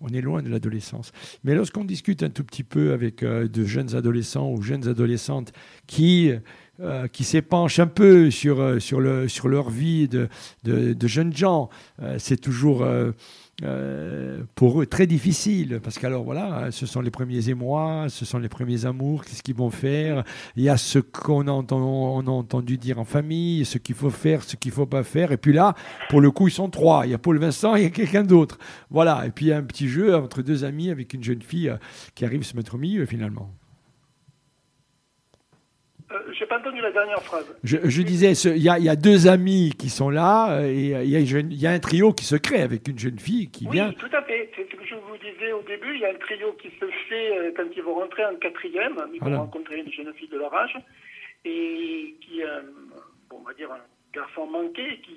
on 0.00 0.08
est, 0.08 0.20
loin 0.20 0.42
de 0.42 0.49
l'adolescence. 0.49 1.12
Mais 1.44 1.54
lorsqu'on 1.54 1.84
discute 1.84 2.22
un 2.22 2.30
tout 2.30 2.44
petit 2.44 2.64
peu 2.64 2.92
avec 2.92 3.25
de 3.25 3.64
jeunes 3.64 3.94
adolescents 3.94 4.50
ou 4.50 4.62
jeunes 4.62 4.88
adolescentes 4.88 5.52
qui 5.87 6.32
qui 7.12 7.22
s'épanchent 7.22 7.78
un 7.78 7.87
peu 7.87 8.30
sur, 8.32 8.82
sur, 8.82 9.00
le, 9.00 9.28
sur 9.28 9.46
leur 9.46 9.70
vie 9.70 10.08
de, 10.08 10.28
de, 10.64 11.06
jeunes 11.06 11.37
gens, 11.37 11.68
c'est 12.18 12.40
toujours 12.40 12.82
euh, 12.82 13.12
pour 14.54 14.81
eux 14.81 14.87
très 14.87 15.07
difficile 15.07 15.81
parce 15.83 15.99
qu'alors 15.99 16.25
voilà, 16.25 16.71
ce 16.71 16.87
sont 16.87 17.00
les 17.00 17.11
premiers 17.11 17.49
émois, 17.49 18.07
ce 18.09 18.25
sont 18.25 18.38
les 18.38 18.49
premiers 18.49 18.87
amours, 18.87 19.25
qu'est-ce 19.25 19.42
qu'ils 19.42 19.54
vont 19.54 19.71
faire? 19.71 20.25
Il 20.57 20.62
y 20.62 20.69
a 20.69 20.76
ce 20.76 20.99
qu'on 20.99 21.47
a, 21.47 21.50
on 21.50 22.26
a 22.26 22.31
entendu 22.31 22.78
dire 22.78 22.99
en 22.99 23.04
famille, 23.04 23.64
ce 23.64 23.78
qu'il 23.78 23.95
faut 23.95 24.11
faire, 24.11 24.42
ce 24.42 24.57
qu'il 24.57 24.73
faut 24.73 24.87
pas 24.87 25.02
faire. 25.02 25.33
Et 25.33 25.37
puis 25.37 25.52
là, 25.52 25.75
pour 26.09 26.21
le 26.21 26.31
coup, 26.31 26.49
ils 26.49 26.52
sont 26.52 26.69
trois. 26.69 27.07
Il 27.07 27.11
y 27.11 27.14
a 27.14 27.19
Paul 27.19 27.38
Vincent, 27.38 27.75
il 27.76 27.85
y 27.85 27.87
a 27.87 27.90
quelqu'un 27.90 28.23
d'autre. 28.23 28.59
Voilà. 28.90 29.26
Et 29.26 29.31
puis 29.31 29.47
il 29.47 29.49
y 29.49 29.52
a 29.52 29.59
un 29.59 29.62
petit 29.62 29.88
jeu 29.88 30.14
entre 30.16 30.42
deux 30.42 30.64
amis 30.64 30.90
avec 30.90 31.14
une 31.14 31.23
jeune 31.23 31.42
fille 31.42 31.69
euh, 31.69 31.76
qui 32.14 32.25
arrive 32.25 32.42
se 32.42 32.57
mettre 32.57 32.75
au 32.75 32.78
milieu 32.78 33.07
finalement. 33.07 33.50
Euh, 36.12 36.33
j'ai 36.33 36.47
pas 36.47 36.59
entendu 36.59 36.81
la 36.81 36.90
dernière 36.90 37.23
phrase. 37.23 37.54
Je, 37.64 38.02
disais, 38.02 38.33
il 38.33 38.62
y, 38.62 38.69
a 38.69 38.97
deux 38.97 39.26
amis 39.28 39.73
qui 39.78 39.88
sont 39.88 40.11
là 40.11 40.52
euh, 40.52 40.64
et 40.64 40.95
euh, 40.95 41.02
il 41.02 41.54
y, 41.54 41.66
a 41.66 41.71
un 41.71 41.78
trio 41.78 42.12
qui 42.12 42.25
se 42.25 42.37
crée 42.37 42.62
avec 42.62 42.87
une 42.88 42.99
jeune 42.99 43.19
fille 43.19 43.50
qui 43.50 43.66
oui, 43.66 43.73
vient. 43.73 43.92
tout 43.92 44.11
à 44.12 44.23
fait. 44.23 44.50
C'est 44.57 44.71
ce 44.71 44.76
que 44.76 44.85
je 44.85 44.95
vous 44.95 45.16
disais 45.19 45.52
au 45.52 45.62
début. 45.62 45.95
Il 45.95 46.00
y 46.00 46.04
a 46.04 46.11
un 46.11 46.19
trio 46.19 46.52
qui 46.54 46.69
se 46.81 46.87
fait 47.09 47.54
quand 47.57 47.66
ils 47.75 47.83
vont 47.83 47.95
rentrer 47.95 48.25
en 48.25 48.37
quatrième. 48.37 48.97
Ils 49.14 49.21
vont 49.21 49.37
rencontrer 49.38 49.78
une 49.78 49.92
jeune 49.92 50.12
fille 50.14 50.28
de 50.28 50.38
leur 50.38 50.54
âge 50.54 50.76
et 51.45 52.14
qui, 52.21 52.42
bon, 53.31 53.38
on 53.40 53.47
va 53.47 53.54
dire, 53.54 53.71
un 53.73 53.81
garçon 54.14 54.47
manqué 54.47 55.00
qui, 55.04 55.16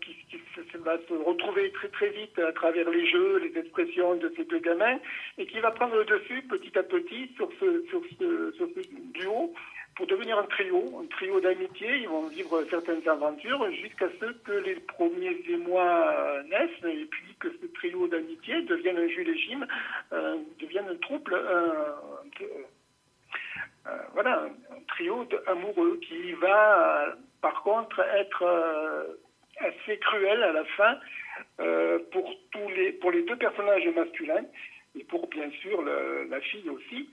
qui, 0.00 0.78
va 0.78 0.98
se 1.08 1.14
retrouver 1.14 1.70
très 1.72 1.88
très 1.88 2.10
vite 2.10 2.38
à 2.38 2.52
travers 2.52 2.88
les 2.90 3.06
jeux, 3.06 3.38
les 3.38 3.58
expressions 3.58 4.16
de 4.16 4.32
ces 4.36 4.44
deux 4.44 4.58
gamins, 4.58 4.98
et 5.38 5.46
qui 5.46 5.60
va 5.60 5.70
prendre 5.70 5.96
le 5.96 6.04
dessus 6.04 6.42
petit 6.42 6.76
à 6.78 6.82
petit 6.82 7.30
sur 7.36 7.48
ce, 7.60 7.84
sur 7.88 8.02
ce, 8.12 8.80
duo 9.12 9.52
pour 9.96 10.06
devenir 10.06 10.38
un 10.38 10.44
trio, 10.44 11.00
un 11.02 11.06
trio 11.06 11.40
d'amitié. 11.40 11.98
Ils 11.98 12.08
vont 12.08 12.26
vivre 12.26 12.64
certaines 12.68 13.06
aventures 13.08 13.70
jusqu'à 13.72 14.08
ce 14.20 14.26
que 14.26 14.52
les 14.52 14.74
premiers 14.74 15.40
émois 15.48 16.12
euh, 16.12 16.42
naissent 16.44 16.84
et 16.84 17.06
puis 17.06 17.34
que 17.38 17.48
ce 17.50 17.66
trio 17.74 18.08
d'amitié 18.08 18.62
devienne 18.62 18.98
un 18.98 19.08
jeu 19.08 19.22
légime, 19.22 19.66
euh, 20.12 20.36
devienne 20.60 20.88
un 20.88 20.96
trouble, 20.96 21.34
euh, 21.34 21.92
voilà, 24.14 24.48
un 24.70 24.80
trio 24.88 25.26
amoureux 25.46 25.98
qui 26.02 26.32
va 26.32 27.14
par 27.40 27.62
contre 27.62 28.00
être 28.00 28.42
assez 29.60 29.98
cruel 29.98 30.42
à 30.42 30.52
la 30.52 30.64
fin 30.64 30.98
euh, 31.60 31.98
pour, 32.10 32.34
tous 32.50 32.68
les, 32.76 32.92
pour 32.92 33.10
les 33.10 33.22
deux 33.22 33.36
personnages 33.36 33.86
masculins 33.94 34.44
et 34.98 35.04
pour 35.04 35.26
bien 35.28 35.50
sûr 35.62 35.82
la 35.82 36.40
fille 36.40 36.68
aussi. 36.70 37.08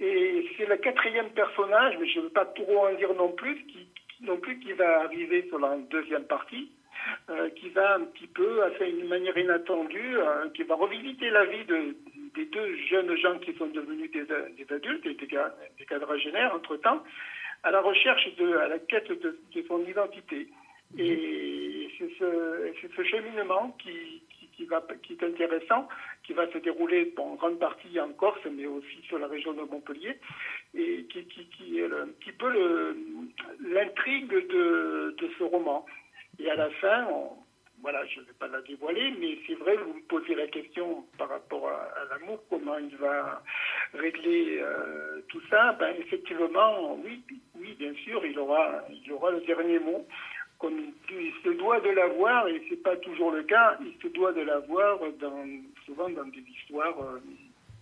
Et 0.00 0.48
c'est 0.56 0.66
le 0.66 0.76
quatrième 0.76 1.30
personnage, 1.30 1.96
mais 2.00 2.08
je 2.08 2.18
ne 2.18 2.24
veux 2.24 2.30
pas 2.30 2.46
trop 2.46 2.86
en 2.86 2.94
dire 2.94 3.14
non 3.14 3.30
plus, 3.32 3.56
qui, 3.66 3.86
non 4.20 4.36
plus 4.38 4.58
qui 4.58 4.72
va 4.72 5.02
arriver 5.02 5.46
sur 5.48 5.58
la 5.58 5.76
deuxième 5.90 6.24
partie, 6.24 6.70
euh, 7.30 7.48
qui 7.50 7.68
va 7.70 7.94
un 7.94 8.04
petit 8.06 8.26
peu, 8.26 8.62
assez 8.64 8.90
une 8.90 9.08
manière 9.08 9.36
inattendue, 9.38 10.16
euh, 10.18 10.48
qui 10.54 10.64
va 10.64 10.74
revisiter 10.74 11.30
la 11.30 11.44
vie 11.44 11.64
de, 11.64 11.96
des 12.34 12.46
deux 12.46 12.76
jeunes 12.88 13.16
gens 13.16 13.38
qui 13.38 13.54
sont 13.54 13.68
devenus 13.68 14.10
des, 14.10 14.24
des 14.24 14.74
adultes, 14.74 15.04
des, 15.04 15.14
des 15.14 15.84
quadragénaires 15.86 16.54
entre-temps, 16.54 17.02
à 17.62 17.70
la 17.70 17.80
recherche, 17.80 18.34
de, 18.36 18.56
à 18.56 18.68
la 18.68 18.78
quête 18.80 19.08
de, 19.08 19.38
de 19.54 19.62
son 19.68 19.80
identité. 19.86 20.48
Et 20.98 21.73
c'est 22.18 22.96
ce, 22.96 23.02
cheminement 23.04 23.76
qui, 23.82 24.22
qui, 24.56 24.64
est 24.64 25.22
intéressant, 25.22 25.88
qui 26.24 26.32
va 26.32 26.50
se 26.52 26.58
dérouler 26.58 27.12
en 27.16 27.34
grande 27.34 27.58
partie 27.58 27.98
en 28.00 28.12
Corse, 28.12 28.44
mais 28.50 28.66
aussi 28.66 29.02
sur 29.02 29.18
la 29.18 29.26
région 29.26 29.52
de 29.52 29.62
Montpellier, 29.62 30.18
et 30.74 31.04
qui, 31.04 31.78
est 31.78 31.84
un 31.84 32.08
petit 32.20 32.32
peu 32.32 32.96
l'intrigue 33.60 34.30
de, 34.30 35.14
de 35.18 35.30
ce 35.38 35.44
roman. 35.44 35.86
Et 36.38 36.50
à 36.50 36.56
la 36.56 36.70
fin, 36.70 37.06
voilà, 37.84 38.02
je 38.06 38.20
ne 38.20 38.24
vais 38.24 38.32
pas 38.32 38.48
la 38.48 38.62
dévoiler, 38.62 39.12
mais 39.20 39.36
c'est 39.46 39.56
vrai, 39.56 39.76
vous 39.76 39.92
me 39.92 40.02
posez 40.08 40.34
la 40.34 40.46
question 40.46 41.04
par 41.18 41.28
rapport 41.28 41.68
à, 41.68 42.04
l'amour, 42.10 42.42
comment 42.48 42.78
il 42.78 42.96
va 42.96 43.42
régler 43.92 44.58
euh, 44.60 45.20
tout 45.28 45.42
ça. 45.50 45.76
Ben, 45.78 45.94
effectivement, 45.98 46.94
oui, 47.04 47.22
oui, 47.54 47.74
bien 47.78 47.92
sûr, 48.02 48.24
il 48.24 48.38
aura, 48.38 48.82
il 48.88 49.12
aura 49.12 49.32
le 49.32 49.40
dernier 49.42 49.78
mot 49.80 50.06
comme 50.64 50.80
il 51.10 51.32
se 51.44 51.58
doit 51.58 51.80
de 51.80 51.90
l'avoir, 51.90 52.48
et 52.48 52.62
c'est 52.68 52.82
pas 52.82 52.96
toujours 52.96 53.30
le 53.30 53.42
cas, 53.42 53.78
il 53.84 53.92
se 54.02 54.12
doit 54.14 54.32
de 54.32 54.40
l'avoir 54.40 54.98
dans, 55.20 55.44
souvent 55.84 56.08
dans 56.08 56.24
des 56.24 56.44
histoires 56.58 56.96
euh, 57.00 57.20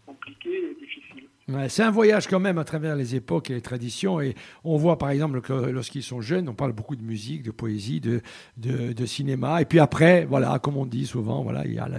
compliquées 0.05 0.73
et 0.73 0.75
difficiles. 0.81 1.69
c'est 1.69 1.85
un 1.85 1.93
voyage 1.93 2.27
quand 2.27 2.41
même 2.41 2.59
à 2.59 2.65
travers 2.65 2.97
les 2.97 3.15
époques 3.15 3.51
et 3.51 3.55
les 3.55 3.61
traditions, 3.61 4.21
et 4.21 4.35
on 4.65 4.77
voit 4.77 4.99
par 4.99 5.11
exemple 5.11 5.41
que 5.41 5.53
lorsqu'ils 5.53 6.03
sont 6.03 6.21
jeunes, 6.21 6.49
on 6.49 6.55
parle 6.55 6.73
beaucoup 6.73 6.97
de 6.97 7.05
musique, 7.05 7.45
de 7.45 7.53
poésie, 7.53 8.01
de, 8.01 8.21
de, 8.57 9.07
cinéma, 9.07 9.63
et 9.63 9.65
puis 9.65 9.79
après, 9.79 10.25
voilà, 10.25 10.59
comme 10.59 10.77
on 10.77 10.87
dit 10.87 11.07
souvent, 11.07 11.43
voilà, 11.43 11.65
il 11.65 11.75
y 11.75 11.79
a 11.79 11.89
le, 11.89 11.99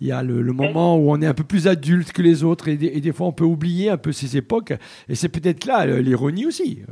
il 0.00 0.06
y 0.06 0.12
a 0.12 0.22
le, 0.22 0.44
moment 0.52 0.96
où 0.96 1.10
on 1.10 1.20
est 1.22 1.26
un 1.26 1.34
peu 1.34 1.44
plus 1.44 1.66
adulte 1.66 2.12
que 2.12 2.22
les 2.22 2.44
autres, 2.44 2.68
et 2.68 2.76
des 2.76 3.12
fois 3.12 3.26
on 3.26 3.32
peut 3.32 3.44
oublier 3.44 3.90
un 3.90 3.98
peu 3.98 4.12
ces 4.12 4.36
époques, 4.36 4.74
et 5.08 5.16
c'est 5.16 5.28
peut-être 5.28 5.64
là 5.64 5.86
l'ironie 5.86 6.46
aussi. 6.46 6.82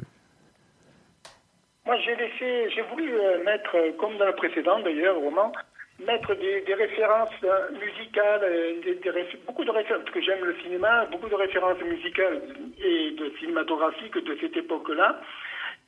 Moi, 1.84 1.96
j'ai 2.04 2.14
laissé, 2.14 2.70
j'ai 2.70 2.82
voulu 2.82 3.12
euh, 3.12 3.42
mettre, 3.42 3.76
euh, 3.76 3.90
comme 3.98 4.16
dans 4.16 4.26
le 4.26 4.34
précédent 4.36 4.78
d'ailleurs, 4.80 5.16
roman, 5.16 5.52
mettre 5.98 6.32
des, 6.36 6.74
références 6.74 7.34
euh, 7.42 7.70
musicales, 7.72 8.40
des, 8.84 9.00
beaucoup 9.46 9.64
de 9.64 9.70
références, 9.70 10.04
parce 10.04 10.14
que 10.14 10.22
j'aime 10.22 10.44
le 10.44 10.56
cinéma, 10.62 11.06
beaucoup 11.06 11.28
de 11.28 11.34
références 11.34 11.80
musicales 11.82 12.40
et 12.78 13.10
de 13.12 13.32
cinématographiques 13.40 14.16
de 14.16 14.38
cette 14.40 14.56
époque-là. 14.56 15.20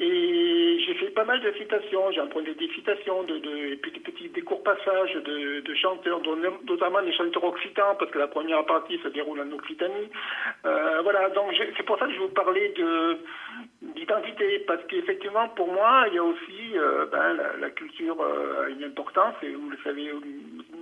Et 0.01 0.79
j'ai 0.85 0.95
fait 0.95 1.11
pas 1.11 1.25
mal 1.25 1.41
de 1.41 1.53
citations, 1.53 2.11
j'ai 2.11 2.21
emprunté 2.21 2.53
des 2.55 2.69
citations, 2.75 3.23
de, 3.23 3.39
de, 3.39 3.55
des 3.75 3.77
petits 3.77 4.29
des 4.29 4.43
courts 4.43 4.65
passages 4.65 5.15
de, 5.15 5.61
de 5.61 5.75
chanteurs, 5.75 6.21
notamment 6.69 7.01
des 7.03 7.13
chanteurs 7.13 7.45
occitans, 7.45 7.95
parce 7.97 8.11
que 8.11 8.19
la 8.19 8.27
première 8.27 8.67
partie 8.67 8.99
se 8.99 9.09
déroule 9.09 9.41
en 9.41 9.53
Occitanie. 9.53 10.11
Euh, 10.67 11.01
voilà, 11.03 11.31
donc 11.31 11.55
c'est 11.77 11.85
pour 11.85 11.97
ça 11.99 12.07
que 12.07 12.13
je 12.13 12.19
vais 12.19 12.25
vous 12.27 12.33
parler 12.33 12.75
de 12.77 13.19
d'identité, 13.83 14.65
parce 14.67 14.83
qu'effectivement, 14.89 15.49
pour 15.51 15.69
moi, 15.73 16.07
il 16.09 16.15
y 16.15 16.19
a 16.19 16.25
aussi 16.25 16.77
euh, 16.77 17.07
ben, 17.07 17.39
la, 17.61 17.71
culture 17.71 18.21
euh, 18.21 18.67
a 18.67 18.71
une 18.71 18.83
importance, 18.83 19.35
et 19.43 19.51
vous 19.51 19.71
le 19.71 19.79
savez 19.85 20.11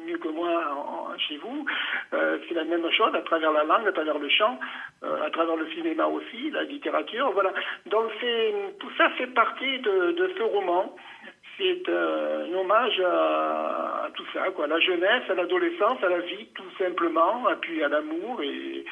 mieux 0.07 0.19
que 0.19 0.29
moi 0.29 1.15
chez 1.29 1.37
vous. 1.39 1.67
Euh, 2.13 2.39
c'est 2.49 2.55
la 2.55 2.65
même 2.65 2.89
chose 2.91 3.15
à 3.15 3.23
travers 3.23 3.53
la 3.53 3.65
langue, 3.65 3.87
à 3.87 3.93
travers 3.93 4.19
le 4.19 4.29
chant, 4.29 4.59
à 5.03 5.31
travers 5.31 5.57
le 5.57 5.69
cinéma 5.71 6.07
aussi, 6.07 6.51
la 6.51 6.65
littérature. 6.65 7.31
Voilà. 7.33 7.53
Donc 7.87 8.11
tout 8.79 8.91
ça 8.97 9.11
fait 9.11 9.29
partie 9.29 9.79
de, 9.81 10.31
ce 10.37 10.43
roman. 10.43 10.95
C'est 11.59 11.89
un 11.89 12.55
hommage 12.55 13.01
à, 13.01 14.09
tout 14.15 14.25
ça, 14.33 14.51
quoi, 14.51 14.65
à 14.65 14.69
la 14.69 14.81
jeunesse, 14.81 15.23
à 15.29 15.35
l'adolescence, 15.35 16.03
à 16.03 16.09
la 16.09 16.21
vie, 16.21 16.47
tout 16.55 16.71
simplement, 16.79 17.45
puis 17.61 17.83
à 17.83 17.89
l'amour 17.89 18.43
et 18.43 18.85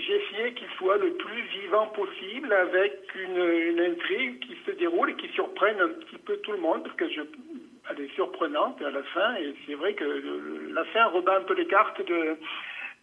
j'ai 0.00 0.16
essayé 0.16 0.54
qu'il 0.54 0.68
soit 0.76 0.96
le 0.98 1.12
plus 1.14 1.42
vivant 1.60 1.86
possible 1.88 2.52
avec 2.52 2.92
une, 3.14 3.80
intrigue 3.80 4.40
qui 4.40 4.56
se 4.66 4.72
déroule 4.72 5.10
et 5.10 5.14
qui 5.16 5.28
surprenne 5.28 5.80
un 5.80 5.88
petit 5.88 6.18
peu 6.18 6.36
tout 6.38 6.52
le 6.52 6.58
monde 6.58 6.82
parce 6.82 6.96
que 6.96 7.08
je, 7.08 7.20
elle 7.90 8.04
est 8.04 8.14
surprenante 8.14 8.80
à 8.82 8.90
la 8.90 9.02
fin 9.02 9.34
et 9.36 9.54
c'est 9.66 9.74
vrai 9.74 9.94
que 9.94 10.70
la 10.72 10.84
fin 10.86 11.06
rebat 11.06 11.38
un 11.38 11.42
peu 11.42 11.54
les 11.54 11.66
cartes 11.66 12.00
de, 12.06 12.36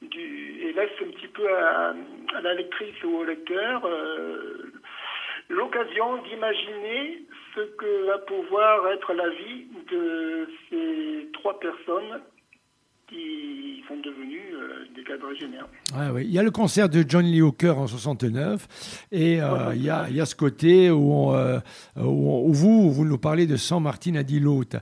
et 0.04 0.74
laisse 0.74 0.92
un 1.02 1.12
petit 1.12 1.28
peu 1.28 1.48
à, 1.54 1.94
la 2.42 2.54
lectrice 2.54 3.04
ou 3.04 3.18
au 3.18 3.24
lecteur 3.24 3.86
euh, 3.86 4.72
l'occasion 5.50 6.18
d'imaginer 6.24 7.24
ce 7.56 7.62
que 7.62 8.06
va 8.08 8.18
pouvoir 8.20 8.88
être 8.90 9.14
la 9.14 9.30
vie 9.30 9.68
de 9.92 10.48
ces 10.70 11.30
trois 11.34 11.60
personnes 11.60 12.22
qui 13.08 13.51
sont 13.92 13.98
devenus 13.98 14.42
euh, 14.54 14.86
des 14.96 15.04
quadragénaires. 15.04 15.68
Ah 15.94 16.12
oui. 16.14 16.24
Il 16.26 16.32
y 16.32 16.40
a 16.40 16.44
le 16.44 16.52
concert 16.52 16.88
de 16.88 17.04
John 17.08 17.26
Lee 17.26 17.42
Hooker 17.42 17.78
en 17.78 17.88
69 17.88 19.06
et 19.12 19.42
euh, 19.42 19.74
il, 19.76 19.84
y 19.84 19.90
a, 19.90 20.08
il, 20.10 20.16
y 20.16 20.22
a, 20.22 20.26
ce 20.26 20.36
côté 20.36 20.90
où, 20.90 21.34
euh, 21.34 21.60
où, 21.98 22.54
vous, 22.54 22.92
vous 22.92 23.06
nous 23.06 23.18
parlez 23.18 23.48
de 23.48 23.58
San 23.58 23.84
Martin 23.84 24.16
à 24.16 24.24
Dilote. 24.24 24.78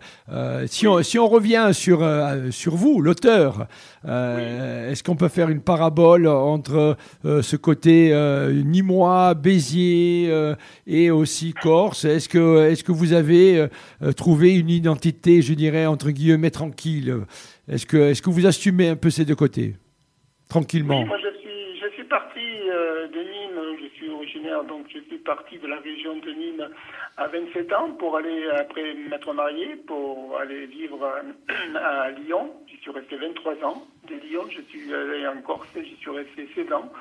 si, 0.68 0.88
on, 0.88 1.02
si 1.02 1.18
on 1.18 1.28
revient 1.28 1.70
sur, 1.74 2.08
sur 2.52 2.76
vous, 2.76 3.02
l'auteur, 3.02 3.68
est-ce 4.06 5.04
qu'on 5.04 5.16
peut 5.16 5.28
faire 5.28 5.50
une 5.50 5.62
parabole 5.62 6.28
entre 6.28 6.98
ce 7.24 7.56
côté 7.56 8.14
Nîmois, 8.66 9.34
Béziers 9.34 10.32
et 10.88 11.12
aussi 11.12 11.54
Corse? 11.54 12.06
Est-ce 12.06 12.30
que, 12.30 12.70
est 12.70 12.76
-ce 12.76 12.84
que 12.84 12.92
vous 12.92 13.14
avez 13.14 13.68
trouvé 14.16 14.56
une 14.56 14.70
identité, 14.70 15.42
je 15.42 15.54
dirais, 15.54 15.86
entre 15.86 16.12
guillemets, 16.12 16.52
tranquille? 16.52 17.26
Est-ce 17.70 17.86
que, 17.86 17.98
est 17.98 18.22
que 18.22 18.30
vous 18.30 18.46
assumez 18.46 18.90
un 18.90 18.96
peu 18.96 19.10
ces 19.10 19.26
deux 19.26 19.36
côtés 19.36 19.76
Tranquillement? 20.50 21.02
Oui, 21.02 21.06
moi 21.06 21.18
je 21.20 21.40
suis, 21.40 21.80
je 21.98 22.04
parti 22.04 22.40
euh, 22.40 23.08
de 23.08 23.20
Nîmes, 23.20 23.78
je 23.82 23.88
suis 23.96 24.10
originaire, 24.10 24.64
donc 24.64 24.88
je 24.94 25.00
suis 25.00 25.20
parti 25.20 25.60
de 25.60 25.68
la 25.68 25.78
région 25.78 26.18
de 26.18 26.32
Nîmes 26.32 26.70
à 27.18 27.28
27 27.28 27.72
ans 27.74 27.92
pour 27.92 28.18
aller, 28.18 28.48
après 28.58 28.96
m'être 29.10 29.32
marié, 29.34 29.76
pour 29.88 30.38
aller 30.40 30.66
vivre 30.66 31.00
à, 31.76 32.10
Lyon. 32.12 32.52
J'y 32.68 32.78
suis 32.78 32.92
resté 32.92 33.18
23 33.18 33.64
ans. 33.64 33.88
De 34.08 34.16
Lyon, 34.16 34.46
je 34.50 34.62
suis 34.70 34.94
allé 34.94 35.28
en 35.28 35.42
Corse, 35.42 35.70
j'y 35.76 35.96
suis 35.98 36.12
resté 36.12 36.50
16 36.56 36.74
ans 36.74 36.92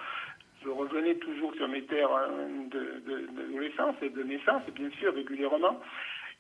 je 0.65 0.71
revenais 0.71 1.15
toujours 1.15 1.55
sur 1.55 1.69
mes 1.69 1.83
terres 1.83 2.11
hein, 2.13 2.29
d'adolescence 2.71 3.95
et 4.03 4.11
de 4.11 4.23
naissance, 4.23 4.63
bien 4.75 4.91
sûr, 4.99 5.15
régulièrement. 5.15 5.81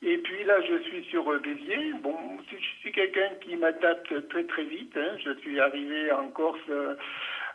Et 0.02 0.18
puis 0.18 0.44
là, 0.44 0.60
je 0.62 0.78
suis 0.84 1.04
sur 1.04 1.28
euh, 1.30 1.38
Béziers. 1.38 1.92
Bon, 2.02 2.16
je 2.50 2.56
suis 2.80 2.92
quelqu'un 2.92 3.30
qui 3.40 3.56
m'adapte 3.56 4.28
très 4.28 4.44
très 4.44 4.64
vite. 4.64 4.96
Hein. 4.96 5.16
Je 5.24 5.32
suis 5.40 5.58
arrivé 5.58 6.12
en 6.12 6.28
Corse, 6.28 6.60
euh, 6.70 6.94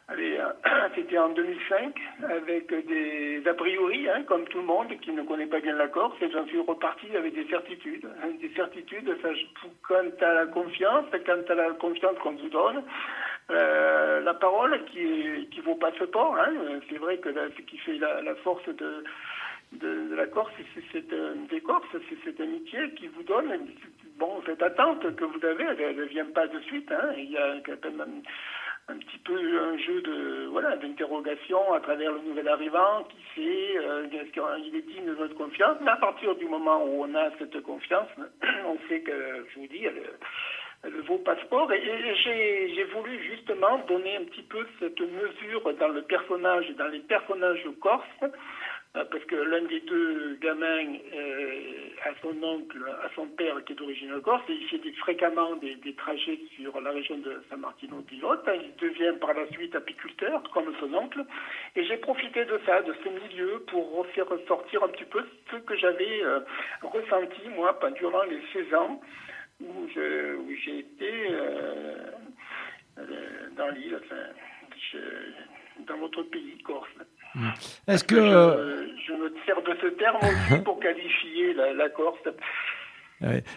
allez, 0.10 0.38
c'était 0.96 1.18
en 1.18 1.30
2005, 1.30 1.96
avec 2.30 2.68
des 2.86 3.42
a 3.48 3.54
priori, 3.54 4.10
hein, 4.10 4.24
comme 4.28 4.46
tout 4.46 4.58
le 4.58 4.66
monde, 4.66 4.90
qui 5.00 5.12
ne 5.12 5.24
connaît 5.24 5.46
pas 5.46 5.62
bien 5.62 5.76
la 5.76 5.88
Corse, 5.88 6.16
et 6.22 6.30
j'en 6.32 6.46
suis 6.48 6.60
reparti 6.60 7.16
avec 7.16 7.34
des 7.34 7.48
certitudes. 7.48 8.08
Des 8.42 8.54
certitudes, 8.56 9.16
ça, 9.22 9.30
quant 9.88 10.26
à 10.28 10.34
la 10.34 10.46
confiance, 10.48 11.06
quant 11.26 11.46
à 11.48 11.56
la 11.56 11.70
confiance 11.72 12.18
qu'on 12.20 12.34
vous 12.34 12.50
donne, 12.50 12.84
euh, 13.52 14.22
la 14.22 14.34
parole 14.34 14.84
qui, 14.86 15.48
qui 15.52 15.60
vaut 15.62 15.76
pas 15.76 15.92
ce 16.00 16.06
port. 16.06 16.36
Hein. 16.38 16.80
C'est 16.90 16.98
vrai 16.98 17.18
que 17.18 17.30
ce 17.34 17.62
qui 17.62 17.78
fait 17.78 17.98
la, 17.98 18.36
force 18.36 18.66
de, 18.68 19.04
de, 19.80 20.16
la 20.16 20.28
Corse, 20.28 20.52
c'est 20.84 20.84
c'est 20.92 22.24
cette 22.24 22.42
amitié 22.42 22.92
qui 22.96 23.08
vous 23.08 23.24
donne. 23.24 23.68
Bon, 24.18 24.42
cette 24.46 24.62
attente 24.62 25.16
que 25.16 25.26
vous 25.26 25.46
avez, 25.46 25.66
elle 25.80 25.96
ne 25.96 26.04
vient 26.04 26.26
pas 26.26 26.48
de 26.48 26.60
suite. 26.62 26.92
Hein. 26.92 27.14
Il 27.18 27.32
y 27.32 27.38
a 27.38 27.56
quand 27.66 27.84
même 27.84 28.22
un, 28.88 28.98
petit 28.98 29.18
peu 29.20 29.34
un 29.36 29.78
jeu 29.78 30.02
de 30.02 30.48
voilà 30.52 30.76
d'interrogation 30.78 31.74
à 31.74 31.80
travers 31.80 32.12
le 32.12 32.20
nouvel 32.22 32.48
arrivant 32.48 33.04
qui 33.10 33.18
sait 33.36 33.78
euh, 33.78 34.06
est-ce 34.12 34.32
qu'il 34.32 34.76
est 34.76 34.82
digne 34.82 35.06
de 35.06 35.16
notre 35.16 35.36
confiance? 35.36 35.78
Mais 35.82 35.92
à 35.92 35.98
partir 35.98 36.36
du 36.36 36.46
moment 36.46 36.84
où 36.84 37.04
on 37.04 37.16
a 37.16 37.32
cette 37.40 37.60
confiance, 37.64 38.10
on 38.66 38.78
sait 38.88 39.02
que, 39.02 39.46
je 39.54 39.60
vous 39.60 39.68
dis, 39.68 39.86
elle, 39.86 40.04
le 40.90 41.02
vos 41.02 41.18
passeport. 41.20 41.72
Et, 41.72 41.82
j'ai 42.76 42.84
voulu 42.86 43.22
justement 43.24 43.80
donner 43.88 44.18
un 44.18 44.24
petit 44.26 44.44
peu 44.44 44.66
cette 44.80 45.00
mesure 45.00 45.74
dans 45.80 45.88
le 45.88 46.02
personnage, 46.04 46.70
dans 46.78 46.88
les 46.88 47.00
personnages 47.00 47.66
corses, 47.80 48.32
parce 48.94 49.26
que 49.26 49.36
l'un 49.36 49.64
des 49.64 49.80
deux 49.80 50.38
gamins 50.40 50.94
euh, 51.16 51.84
a 52.06 52.14
son 52.22 52.44
oncle, 52.44 52.78
a 53.04 53.10
son 53.16 53.26
père 53.28 53.64
qui 53.66 53.74
est 53.74 53.76
d'origine 53.76 54.22
corse, 54.22 54.44
et 54.50 54.54
il 54.54 54.68
fait 54.68 54.92
fréquemment 54.98 55.56
des, 55.56 55.96
trajets 55.96 56.40
sur 56.56 56.80
la 56.80 56.92
région 56.92 57.18
de 57.18 57.42
San 57.50 57.60
Martino 57.60 58.02
pilote 58.02 58.48
Il 58.54 58.76
devient 58.76 59.18
par 59.20 59.34
la 59.34 59.48
suite 59.52 59.76
apiculteur, 59.76 60.44
comme 60.54 60.72
son 60.80 60.94
oncle. 60.94 61.26
Et 61.76 61.84
j'ai 61.86 61.98
profité 61.98 62.46
de 62.46 62.60
ça, 62.66 62.82
de 62.84 62.94
ce 63.04 63.10
milieu, 63.10 63.64
pour 63.68 64.06
faire 64.08 64.28
ressortir 64.28 64.84
un 64.84 64.90
petit 64.90 65.06
peu 65.06 65.24
ce 65.52 65.58
que 65.58 65.76
j'avais 65.76 66.24
euh, 66.24 66.40
ressenti, 66.84 67.50
moi, 67.56 67.78
durant 67.96 68.24
les 68.24 68.42
16 68.54 68.74
ans 68.76 69.02
où 69.62 69.88
j'ai 69.96 70.80
été 70.80 71.28
euh, 71.32 71.96
euh, 73.00 73.50
dans 73.56 73.70
l'île, 73.70 73.98
enfin, 74.04 75.00
dans 75.88 75.98
votre 75.98 76.24
pays, 76.24 76.58
Corse. 76.64 76.90
Hmm. 77.36 77.50
Est-ce 77.88 78.04
que 78.04 78.83
me 79.34 79.46
sers 79.46 79.62
de 79.62 79.76
ce 79.82 79.88
terme 79.98 80.18
aussi 80.18 80.64
pour 80.64 80.80
qualifier 80.80 81.54
la, 81.54 81.90
Corse. 81.90 82.20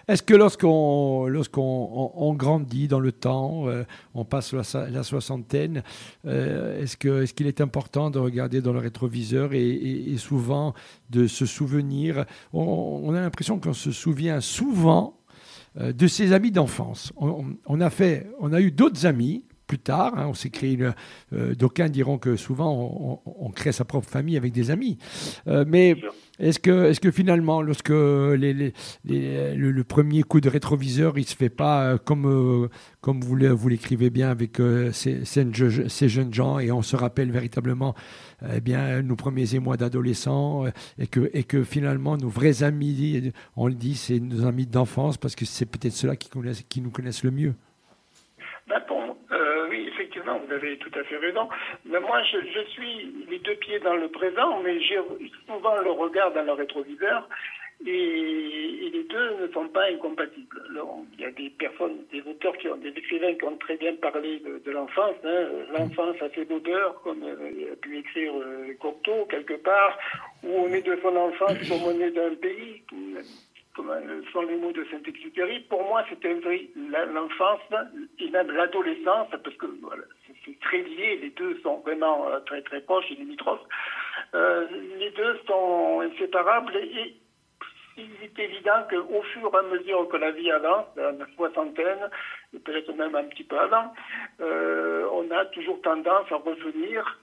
Est-ce 0.07 0.23
que 0.23 0.35
lorsqu'on 0.35 1.27
lorsqu'on 1.27 2.13
on, 2.15 2.35
grandit 2.35 2.87
dans 2.87 3.01
le 3.01 3.11
temps, 3.11 3.69
euh, 3.69 3.83
on 4.15 4.25
passe 4.25 4.53
la, 4.53 5.03
soixantaine, 5.03 5.83
est-ce 6.25 6.97
que 6.97 7.23
est-ce 7.23 7.35
qu'il 7.35 7.49
est 7.49 7.61
important 7.61 8.11
de 8.11 8.21
regarder 8.21 8.61
dans 8.61 8.73
le 8.73 8.79
rétroviseur 8.79 9.55
et, 9.55 10.15
souvent 10.19 10.73
de 11.11 11.27
se 11.27 11.47
souvenir? 11.47 12.27
On, 12.53 13.13
a 13.15 13.21
l'impression 13.21 13.59
qu'on 13.59 13.73
se 13.73 13.91
souvient 13.91 14.41
souvent 14.41 15.19
euh, 15.81 15.93
de 15.93 16.07
ses 16.07 16.33
amis 16.33 16.53
d'enfance. 16.53 17.13
On, 17.17 17.57
on 17.67 17.81
a 17.81 18.61
eu 18.61 18.71
d'autres 18.71 19.05
amis 19.05 19.45
plus 19.67 19.79
tard. 19.79 20.13
Hein, 20.17 20.27
on 20.29 20.35
s'est 20.35 20.51
créé. 20.51 20.79
Euh, 21.33 21.55
d'aucuns 21.55 21.89
diront 21.89 22.19
que 22.19 22.37
souvent 22.37 23.21
on, 23.25 23.51
crée 23.51 23.73
sa 23.73 23.85
propre 23.85 24.09
famille 24.09 24.37
avec 24.37 24.53
des 24.53 24.71
amis. 24.71 24.99
Euh, 25.49 25.65
mais 25.67 25.97
est-ce 26.39 26.59
que, 26.59 26.91
est 26.91 27.01
que 27.01 27.11
finalement, 27.11 27.63
lorsque 27.63 27.89
le, 27.91 28.73
premier 29.83 30.23
coup 30.23 30.41
de 30.41 30.49
rétroviseur, 30.49 31.19
il 31.19 31.25
se 31.25 31.35
fait 31.35 31.49
pas 31.49 31.99
comme, 31.99 32.69
comme 33.01 33.21
vous, 33.21 33.37
l'écrivez 33.37 34.11
bien 34.11 34.31
avec 34.31 34.59
ces, 34.93 35.25
ces, 35.25 36.09
jeunes 36.09 36.35
gens 36.35 36.59
et 36.59 36.71
on 36.71 36.83
se 36.83 36.97
rappelle 36.97 37.31
véritablement 37.31 37.95
eh 38.55 38.61
bien, 38.61 39.03
nos 39.03 39.17
premiers 39.17 39.55
émois 39.55 39.77
d'adolescents, 39.77 40.67
euh, 40.67 40.71
et, 40.99 41.07
que, 41.07 41.31
et 41.33 41.45
que 41.45 41.65
finalement, 41.65 42.17
nos 42.17 42.29
vrais 42.29 42.63
amis, 42.63 43.33
on 43.57 43.67
le 43.67 43.75
dit, 43.75 43.95
c'est 43.95 44.21
nos 44.21 44.47
amis 44.47 44.67
d'enfance, 44.67 45.17
parce 45.17 45.35
que 45.35 45.45
c'est 45.45 45.67
peut-être 45.67 45.95
ceux-là 45.95 46.17
qui, 46.17 46.29
qui 46.69 46.81
nous 46.81 46.91
connaissent 46.91 47.25
le 47.25 47.31
mieux? 47.31 47.55
Ben 48.69 48.77
euh, 48.77 48.81
effectivement, 50.27 50.41
vous 50.47 50.53
avez 50.53 50.77
tout 50.79 50.91
à 50.99 51.05
fait 51.05 51.17
raison. 51.17 51.49
Mais 51.85 52.01
moi, 52.01 52.23
je, 52.23 52.61
suis 52.71 53.27
les 53.29 53.39
deux 53.39 53.55
pieds 53.57 53.79
dans 53.81 53.97
le 53.97 54.09
présent, 54.09 54.61
mais 54.63 54.81
j'ai 54.81 54.99
souvent 55.47 55.77
le 55.83 55.91
regard 55.91 56.33
dans 56.33 56.43
le 56.43 56.53
rétroviseur 56.53 57.29
et, 57.87 58.91
les 58.93 59.05
deux 59.05 59.37
ne 59.43 59.53
sont 59.53 59.69
pas 59.69 59.85
incompatibles. 59.91 60.63
il 61.15 61.21
y 61.21 61.25
a 61.25 61.31
des 61.31 61.51
personnes, 61.51 61.99
des 62.11 62.23
auteurs, 62.23 62.57
qui 62.57 62.69
ont, 62.69 62.77
des 62.77 62.89
écrivains 62.89 63.35
qui 63.35 63.45
ont 63.45 63.57
très 63.59 63.77
bien 63.77 63.95
parlé 63.97 64.41
de, 64.65 64.71
l'enfance. 64.71 65.17
Hein. 65.25 65.47
L'enfance 65.73 66.17
a 66.23 66.29
fait 66.31 66.47
d'odeur, 66.47 67.01
comme 67.03 67.23
euh, 67.23 67.73
a 67.73 67.77
pu 67.77 67.99
écrire 67.99 68.33
euh, 68.35 68.75
quelque 69.29 69.55
part, 69.55 69.99
où 70.43 70.49
on 70.49 70.69
est 70.69 70.83
de 70.83 70.99
son 71.03 71.15
enfance 71.15 71.59
comme 71.69 71.83
on 71.85 72.01
est 72.01 72.11
d'un 72.11 72.35
pays, 72.37 72.83
sont 74.33 74.43
les 74.43 74.57
mots 74.57 74.73
de 74.73 74.85
Saint-Exupéry. 74.91 75.61
Pour 75.69 75.85
moi, 75.85 76.05
vrai 76.43 76.69
l'enfance 77.13 77.61
et 78.19 78.31
même 78.31 78.51
l'adolescence, 78.51 79.29
parce 79.31 79.57
que 79.57 79.67
voilà, 79.83 80.05
c'est 80.45 80.59
très 80.61 80.83
lié, 80.83 81.19
les 81.23 81.31
deux 81.31 81.59
sont 81.63 81.79
vraiment 81.79 82.27
très 82.47 82.63
très 82.63 82.81
proches 82.81 83.11
et 83.11 83.15
limitrophes. 83.15 83.67
les 84.33 85.11
deux 85.11 85.39
sont 85.47 86.01
inséparables 86.01 86.77
et 86.77 87.17
il 87.97 88.11
est 88.23 88.39
évident 88.39 88.85
qu'au 88.91 89.23
fur 89.23 89.51
et 89.53 89.57
à 89.57 89.63
mesure 89.63 90.09
que 90.09 90.17
la 90.17 90.31
vie 90.31 90.51
avance, 90.51 90.87
la 90.97 91.13
soixantaine, 91.35 92.11
peut-être 92.65 92.93
même 92.93 93.15
un 93.15 93.25
petit 93.25 93.45
peu 93.45 93.59
avant, 93.59 93.93
euh, 94.41 95.09
on 95.13 95.31
a 95.31 95.47
toujours 95.47 95.81
tendance 95.83 96.31
à 96.31 96.37
revenir 96.37 97.19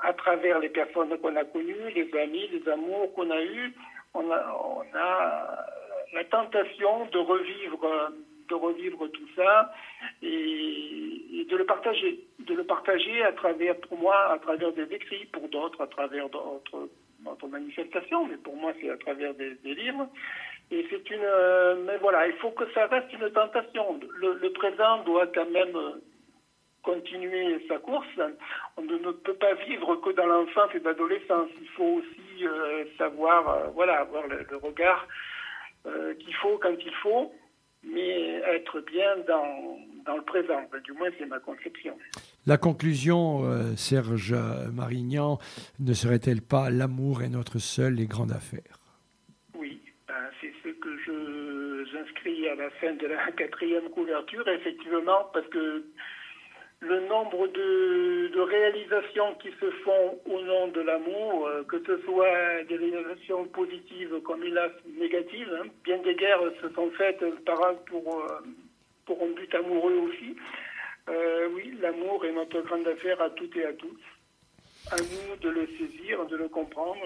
à 0.00 0.12
travers 0.12 0.58
les 0.58 0.68
personnes 0.68 1.16
qu'on 1.18 1.34
a 1.36 1.44
connues, 1.44 1.90
les 1.94 2.10
amis, 2.18 2.48
les 2.52 2.68
amours 2.70 3.12
qu'on 3.14 3.30
a 3.30 3.40
eus. 3.42 3.74
On 4.14 4.30
a, 4.30 5.66
la 6.12 6.24
tentation 6.24 7.06
de 7.06 7.18
revivre, 7.18 8.12
de 8.48 8.54
revivre 8.54 9.08
tout 9.08 9.28
ça 9.36 9.72
et, 10.22 11.46
de 11.48 11.56
le 11.56 11.64
partager, 11.64 12.20
de 12.38 12.54
le 12.54 12.64
partager 12.64 13.22
à 13.22 13.32
travers, 13.32 13.76
pour 13.80 13.98
moi, 13.98 14.32
à 14.32 14.38
travers 14.38 14.72
des 14.72 14.92
écrits, 14.94 15.26
pour 15.26 15.48
d'autres, 15.48 15.80
à 15.82 15.86
travers 15.86 16.28
d'autres 16.28 16.88
notre 17.24 17.48
manifestation, 17.48 18.26
mais 18.26 18.36
pour 18.36 18.56
moi 18.56 18.72
c'est 18.80 18.90
à 18.90 18.96
travers 18.96 19.34
des, 19.34 19.56
livres. 19.64 20.08
Et 20.70 20.86
c'est 20.90 21.10
une, 21.10 21.22
euh, 21.22 21.76
mais 21.86 21.96
voilà, 21.98 22.26
il 22.26 22.34
faut 22.34 22.50
que 22.50 22.70
ça 22.72 22.86
reste 22.86 23.12
une 23.12 23.30
tentation. 23.30 23.98
Le, 24.16 24.48
présent 24.50 25.02
doit 25.04 25.26
quand 25.28 25.48
même 25.50 25.74
euh, 25.76 25.92
continuer 26.82 27.64
sa 27.68 27.78
course. 27.78 28.06
On 28.76 28.82
ne, 28.82 29.12
peut 29.12 29.34
pas 29.34 29.54
vivre 29.54 29.96
que 29.96 30.10
dans 30.10 30.26
l'enfance 30.26 30.70
et 30.74 30.80
l'adolescence. 30.80 31.48
Il 31.60 31.68
faut 31.68 32.00
aussi 32.02 32.46
euh, 32.46 32.84
savoir, 32.98 33.70
voilà, 33.72 34.00
avoir 34.00 34.26
le, 34.26 34.44
regard 34.62 35.06
qu'il 35.84 36.34
faut 36.34 36.58
quand 36.58 36.76
il 36.84 36.94
faut, 37.02 37.32
mais 37.82 38.40
être 38.54 38.80
bien 38.80 39.16
dans, 39.26 39.78
dans 40.04 40.16
le 40.16 40.22
présent. 40.22 40.60
Du 40.84 40.92
moins, 40.92 41.08
c'est 41.18 41.26
ma 41.26 41.38
conception. 41.38 41.96
La 42.46 42.56
conclusion, 42.56 43.44
euh, 43.44 43.76
Serge 43.76 44.34
Marignan, 44.72 45.38
ne 45.80 45.92
serait-elle 45.92 46.42
pas 46.42 46.70
l'amour 46.70 47.22
est 47.22 47.28
notre 47.28 47.58
seule 47.58 48.00
et 48.00 48.06
grande 48.06 48.32
affaire? 48.32 48.78
Oui, 49.54 49.80
ben, 50.06 50.14
c'est 50.40 50.52
ce 50.64 50.70
que 50.70 51.84
j'inscris 51.92 52.48
à 52.48 52.54
la 52.54 52.70
fin 52.70 52.94
de 52.94 53.06
la 53.06 53.30
quatrième 53.32 53.88
couverture, 53.90 54.48
effectivement, 54.48 55.28
parce 55.32 55.46
que 55.48 55.84
le 56.80 57.06
nombre 57.08 57.48
de, 57.48 58.40
réalisations 58.40 59.34
qui 59.42 59.48
se 59.60 59.70
font 59.84 60.18
au 60.26 60.40
nom 60.42 60.68
de 60.68 60.80
l'amour, 60.80 61.46
euh, 61.46 61.64
que 61.64 61.82
ce 61.84 62.00
soit 62.02 62.62
des 62.68 62.76
réalisations 62.76 63.44
positives 63.46 64.20
comme 64.24 64.42
hélas 64.44 64.70
négatives, 64.98 65.52
hein, 65.60 65.66
bien 65.84 65.98
des 65.98 66.14
guerres 66.14 66.40
se 66.62 66.68
sont 66.70 66.90
faites 66.92 67.22
par, 67.44 67.58
pour, 67.86 68.20
euh, 68.20 68.38
pour 69.06 69.20
un 69.22 69.34
but 69.34 69.52
amoureux 69.54 70.08
aussi. 70.08 70.36
Euh, 71.08 71.48
oui, 71.54 71.76
l'amour 71.80 72.24
est 72.24 72.32
notre 72.32 72.60
grande 72.62 72.86
affaire 72.86 73.20
à 73.20 73.30
toutes 73.30 73.56
et 73.56 73.64
à 73.64 73.72
tous. 73.72 74.00
À 74.92 74.96
nous 74.96 75.36
de 75.40 75.48
le 75.48 75.66
saisir, 75.78 76.24
de 76.26 76.36
le 76.36 76.48
comprendre. 76.48 77.04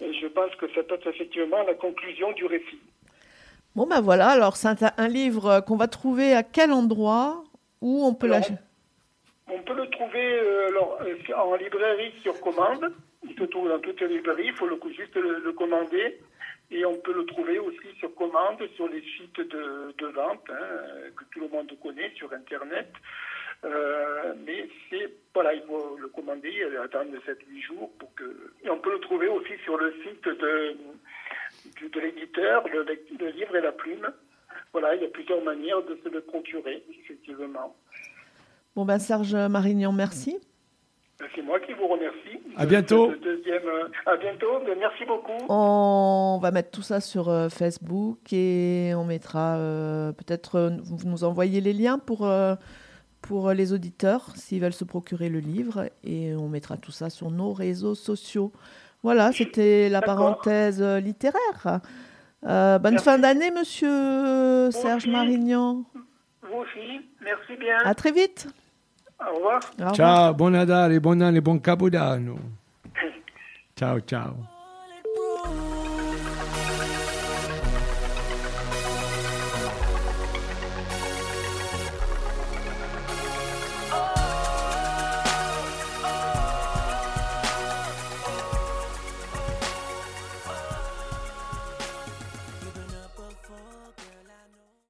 Et, 0.00 0.12
je 0.12 0.26
pense 0.28 0.54
que 0.56 0.66
ça 0.74 0.82
peut 0.82 0.94
être 0.94 1.06
effectivement 1.08 1.62
la 1.64 1.74
conclusion 1.74 2.32
du 2.32 2.46
récit. 2.46 2.80
Bon 3.76 3.86
ben 3.86 4.00
voilà, 4.00 4.28
alors 4.30 4.56
c'est 4.56 4.84
un 4.96 5.08
livre 5.08 5.60
qu'on 5.60 5.76
va 5.76 5.88
trouver 5.88 6.32
à 6.34 6.42
quel 6.42 6.72
endroit? 6.72 7.44
Où 7.84 8.04
on 8.04 8.14
peut 8.14 8.26
l'acheter? 8.26 8.54
On 9.46 9.58
peut 9.60 9.74
le 9.74 9.86
trouver 9.90 10.40
alors, 10.68 11.00
en 11.36 11.54
librairie 11.54 12.14
sur 12.22 12.40
commande. 12.40 12.92
Il 13.28 13.34
se 13.38 13.44
trouve 13.44 13.68
dans 13.68 13.78
toutes 13.78 14.00
les 14.00 14.08
librairies, 14.08 14.46
il 14.48 14.54
faut 14.54 14.66
le, 14.66 14.80
juste 14.96 15.14
le, 15.14 15.52
commander. 15.52 16.18
Et 16.70 16.84
on 16.86 16.96
peut 16.96 17.12
le 17.12 17.26
trouver 17.26 17.58
aussi 17.58 17.88
sur 17.98 18.14
commande 18.14 18.66
sur 18.74 18.88
les 18.88 19.02
sites 19.02 19.38
de, 19.38 20.06
vente 20.06 20.44
hein, 20.50 21.10
que 21.16 21.24
tout 21.30 21.40
le 21.40 21.48
monde 21.48 21.70
connaît 21.82 22.10
sur 22.16 22.32
Internet. 22.32 22.88
Euh, 23.64 24.34
mais 24.46 24.68
c'est 24.88 25.10
voilà, 25.34 25.54
il 25.54 25.62
faut 25.62 25.96
le 26.00 26.08
commander, 26.08 26.62
attendre 26.82 27.10
7-8 27.26 27.62
jours 27.66 27.90
pour 27.98 28.14
que. 28.14 28.52
Et 28.62 28.70
on 28.70 28.78
peut 28.78 28.92
le 28.92 29.00
trouver 29.00 29.28
aussi 29.28 29.52
sur 29.64 29.76
le 29.76 29.94
site 30.02 30.24
de, 30.24 30.76
de, 31.88 32.00
l'éditeur, 32.00 32.66
le, 32.68 32.84
le, 32.84 33.30
livre 33.30 33.56
et 33.56 33.60
la 33.60 33.72
plume. 33.72 34.10
Voilà, 34.74 34.96
il 34.96 35.02
y 35.02 35.04
a 35.04 35.08
plusieurs 35.08 35.40
manières 35.40 35.82
de 35.84 35.96
se 36.02 36.08
le 36.08 36.20
procurer, 36.20 36.82
effectivement. 36.90 37.76
Bon 38.74 38.84
ben 38.84 38.98
Serge 38.98 39.36
Marignan, 39.36 39.92
merci. 39.92 40.36
C'est 41.32 41.42
moi 41.42 41.60
qui 41.60 41.72
vous 41.74 41.86
remercie. 41.86 42.40
À 42.56 42.66
bientôt. 42.66 43.12
deuxième, 43.22 43.62
euh, 43.68 43.88
à 44.04 44.16
bientôt. 44.16 44.58
Merci 44.76 45.04
beaucoup. 45.04 45.46
On 45.48 46.40
va 46.42 46.50
mettre 46.50 46.72
tout 46.72 46.82
ça 46.82 47.00
sur 47.00 47.28
euh, 47.28 47.48
Facebook 47.48 48.32
et 48.32 48.94
on 48.96 49.04
mettra 49.04 49.56
peut-être 50.18 50.72
vous 50.82 51.08
nous 51.08 51.22
envoyez 51.22 51.60
les 51.60 51.72
liens 51.72 52.00
pour 52.00 52.28
pour 53.22 53.52
les 53.52 53.72
auditeurs 53.72 54.32
s'ils 54.34 54.60
veulent 54.60 54.72
se 54.72 54.84
procurer 54.84 55.28
le 55.28 55.38
livre 55.38 55.88
et 56.02 56.34
on 56.34 56.48
mettra 56.48 56.76
tout 56.76 56.90
ça 56.90 57.10
sur 57.10 57.30
nos 57.30 57.52
réseaux 57.52 57.94
sociaux. 57.94 58.50
Voilà, 59.04 59.30
c'était 59.30 59.88
la 59.88 60.02
parenthèse 60.02 60.82
littéraire. 60.82 61.80
Euh, 62.46 62.78
bonne 62.78 62.98
fin 62.98 63.18
d'année, 63.18 63.50
monsieur 63.50 64.70
Serge 64.70 65.06
Marignan. 65.06 65.84
Vous 66.42 66.58
aussi, 66.58 67.00
merci 67.22 67.56
bien. 67.58 67.78
À 67.84 67.94
très 67.94 68.12
vite. 68.12 68.48
Au 69.20 69.34
revoir. 69.36 69.60
Ciao, 69.94 70.34
bon 70.34 70.50
Nadal 70.50 70.92
et 70.92 71.00
bon 71.00 71.22
an 71.22 71.34
et 71.34 71.40
bon 71.40 71.58
Capodanno. 71.58 72.36
ciao, 73.76 74.00
ciao. 74.00 74.53